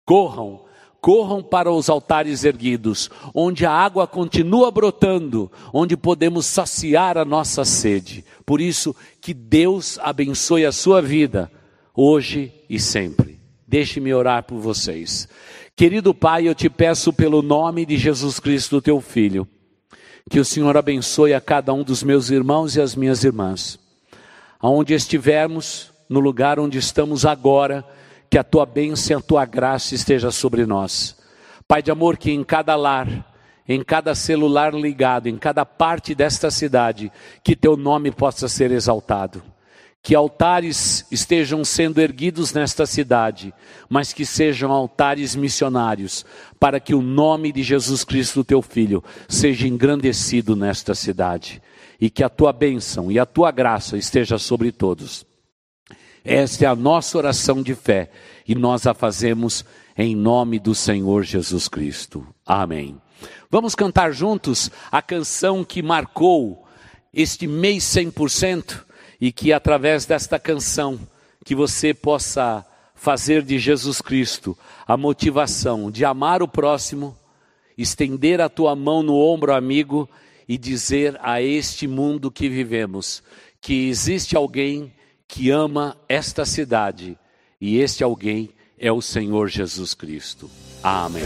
Corram 0.03 0.69
corram 1.01 1.41
para 1.41 1.71
os 1.71 1.89
altares 1.89 2.43
erguidos, 2.43 3.09
onde 3.33 3.65
a 3.65 3.71
água 3.71 4.05
continua 4.05 4.69
brotando, 4.69 5.51
onde 5.73 5.97
podemos 5.97 6.45
saciar 6.45 7.17
a 7.17 7.25
nossa 7.25 7.65
sede. 7.65 8.23
Por 8.45 8.61
isso, 8.61 8.95
que 9.19 9.33
Deus 9.33 9.97
abençoe 9.99 10.63
a 10.63 10.71
sua 10.71 11.01
vida, 11.01 11.51
hoje 11.95 12.53
e 12.69 12.79
sempre. 12.79 13.39
Deixe-me 13.67 14.13
orar 14.13 14.43
por 14.43 14.59
vocês. 14.59 15.27
Querido 15.75 16.13
Pai, 16.13 16.47
eu 16.47 16.53
te 16.53 16.69
peço 16.69 17.11
pelo 17.11 17.41
nome 17.41 17.85
de 17.85 17.97
Jesus 17.97 18.39
Cristo, 18.39 18.81
teu 18.81 19.01
Filho, 19.01 19.47
que 20.29 20.39
o 20.39 20.45
Senhor 20.45 20.77
abençoe 20.77 21.33
a 21.33 21.41
cada 21.41 21.73
um 21.73 21.83
dos 21.83 22.03
meus 22.03 22.29
irmãos 22.29 22.75
e 22.75 22.81
as 22.81 22.95
minhas 22.95 23.23
irmãs. 23.23 23.79
Aonde 24.59 24.93
estivermos, 24.93 25.91
no 26.07 26.19
lugar 26.19 26.59
onde 26.59 26.77
estamos 26.77 27.25
agora, 27.25 27.83
que 28.31 28.37
a 28.37 28.45
tua 28.45 28.65
bênção 28.65 29.17
e 29.17 29.19
a 29.19 29.21
tua 29.21 29.45
graça 29.45 29.93
esteja 29.93 30.31
sobre 30.31 30.65
nós. 30.65 31.17
Pai 31.67 31.83
de 31.83 31.91
amor, 31.91 32.15
que 32.15 32.31
em 32.31 32.45
cada 32.45 32.77
lar, 32.77 33.29
em 33.67 33.83
cada 33.83 34.15
celular 34.15 34.73
ligado, 34.73 35.27
em 35.27 35.37
cada 35.37 35.65
parte 35.65 36.15
desta 36.15 36.49
cidade, 36.49 37.11
que 37.43 37.57
teu 37.57 37.75
nome 37.75 38.09
possa 38.09 38.47
ser 38.47 38.71
exaltado. 38.71 39.43
Que 40.01 40.15
altares 40.15 41.05
estejam 41.11 41.65
sendo 41.65 41.99
erguidos 41.99 42.53
nesta 42.53 42.85
cidade, 42.85 43.53
mas 43.89 44.13
que 44.13 44.25
sejam 44.25 44.71
altares 44.71 45.35
missionários, 45.35 46.25
para 46.57 46.79
que 46.79 46.95
o 46.95 47.01
nome 47.01 47.51
de 47.51 47.61
Jesus 47.61 48.05
Cristo, 48.05 48.45
teu 48.45 48.61
Filho, 48.61 49.03
seja 49.27 49.67
engrandecido 49.67 50.55
nesta 50.55 50.95
cidade. 50.95 51.61
E 51.99 52.09
que 52.09 52.23
a 52.23 52.29
tua 52.29 52.53
bênção 52.53 53.11
e 53.11 53.19
a 53.19 53.25
tua 53.25 53.51
graça 53.51 53.97
esteja 53.97 54.37
sobre 54.37 54.71
todos. 54.71 55.29
Esta 56.23 56.65
é 56.65 56.67
a 56.67 56.75
nossa 56.75 57.17
oração 57.17 57.63
de 57.63 57.73
fé 57.73 58.11
e 58.47 58.53
nós 58.53 58.85
a 58.85 58.93
fazemos 58.93 59.65
em 59.97 60.15
nome 60.15 60.59
do 60.59 60.75
Senhor 60.75 61.23
Jesus 61.23 61.67
Cristo. 61.67 62.27
Amém. 62.45 62.95
Vamos 63.49 63.73
cantar 63.73 64.11
juntos 64.13 64.69
a 64.91 65.01
canção 65.01 65.63
que 65.63 65.81
marcou 65.81 66.67
este 67.11 67.47
mês 67.47 67.83
100% 67.85 68.83
e 69.19 69.31
que 69.31 69.51
através 69.51 70.05
desta 70.05 70.39
canção 70.39 70.99
que 71.43 71.55
você 71.55 71.93
possa 71.93 72.63
fazer 72.93 73.41
de 73.41 73.57
Jesus 73.57 73.99
Cristo 73.99 74.55
a 74.87 74.95
motivação 74.95 75.89
de 75.89 76.05
amar 76.05 76.43
o 76.43 76.47
próximo, 76.47 77.17
estender 77.75 78.39
a 78.39 78.47
tua 78.47 78.75
mão 78.75 79.01
no 79.01 79.15
ombro 79.15 79.53
amigo 79.53 80.07
e 80.47 80.55
dizer 80.55 81.19
a 81.23 81.41
este 81.41 81.87
mundo 81.87 82.29
que 82.29 82.47
vivemos 82.47 83.23
que 83.59 83.89
existe 83.89 84.35
alguém 84.35 84.93
que 85.31 85.49
ama 85.49 85.95
esta 86.09 86.43
cidade 86.43 87.17
e 87.59 87.79
este 87.79 88.03
alguém 88.03 88.49
é 88.77 88.91
o 88.91 89.01
Senhor 89.01 89.47
Jesus 89.47 89.93
Cristo. 89.93 90.51
Amém. 90.83 91.23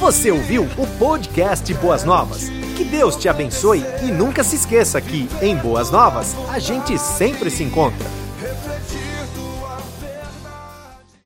Você 0.00 0.30
ouviu 0.30 0.62
o 0.62 0.98
podcast 0.98 1.72
Boas 1.74 2.02
Novas? 2.02 2.48
Que 2.78 2.84
Deus 2.84 3.16
te 3.16 3.28
abençoe 3.28 3.84
e 4.02 4.10
nunca 4.10 4.42
se 4.42 4.56
esqueça 4.56 5.02
que, 5.02 5.28
em 5.42 5.54
Boas 5.54 5.90
Novas, 5.90 6.34
a 6.48 6.58
gente 6.58 6.98
sempre 6.98 7.50
se 7.50 7.62
encontra. 7.62 8.23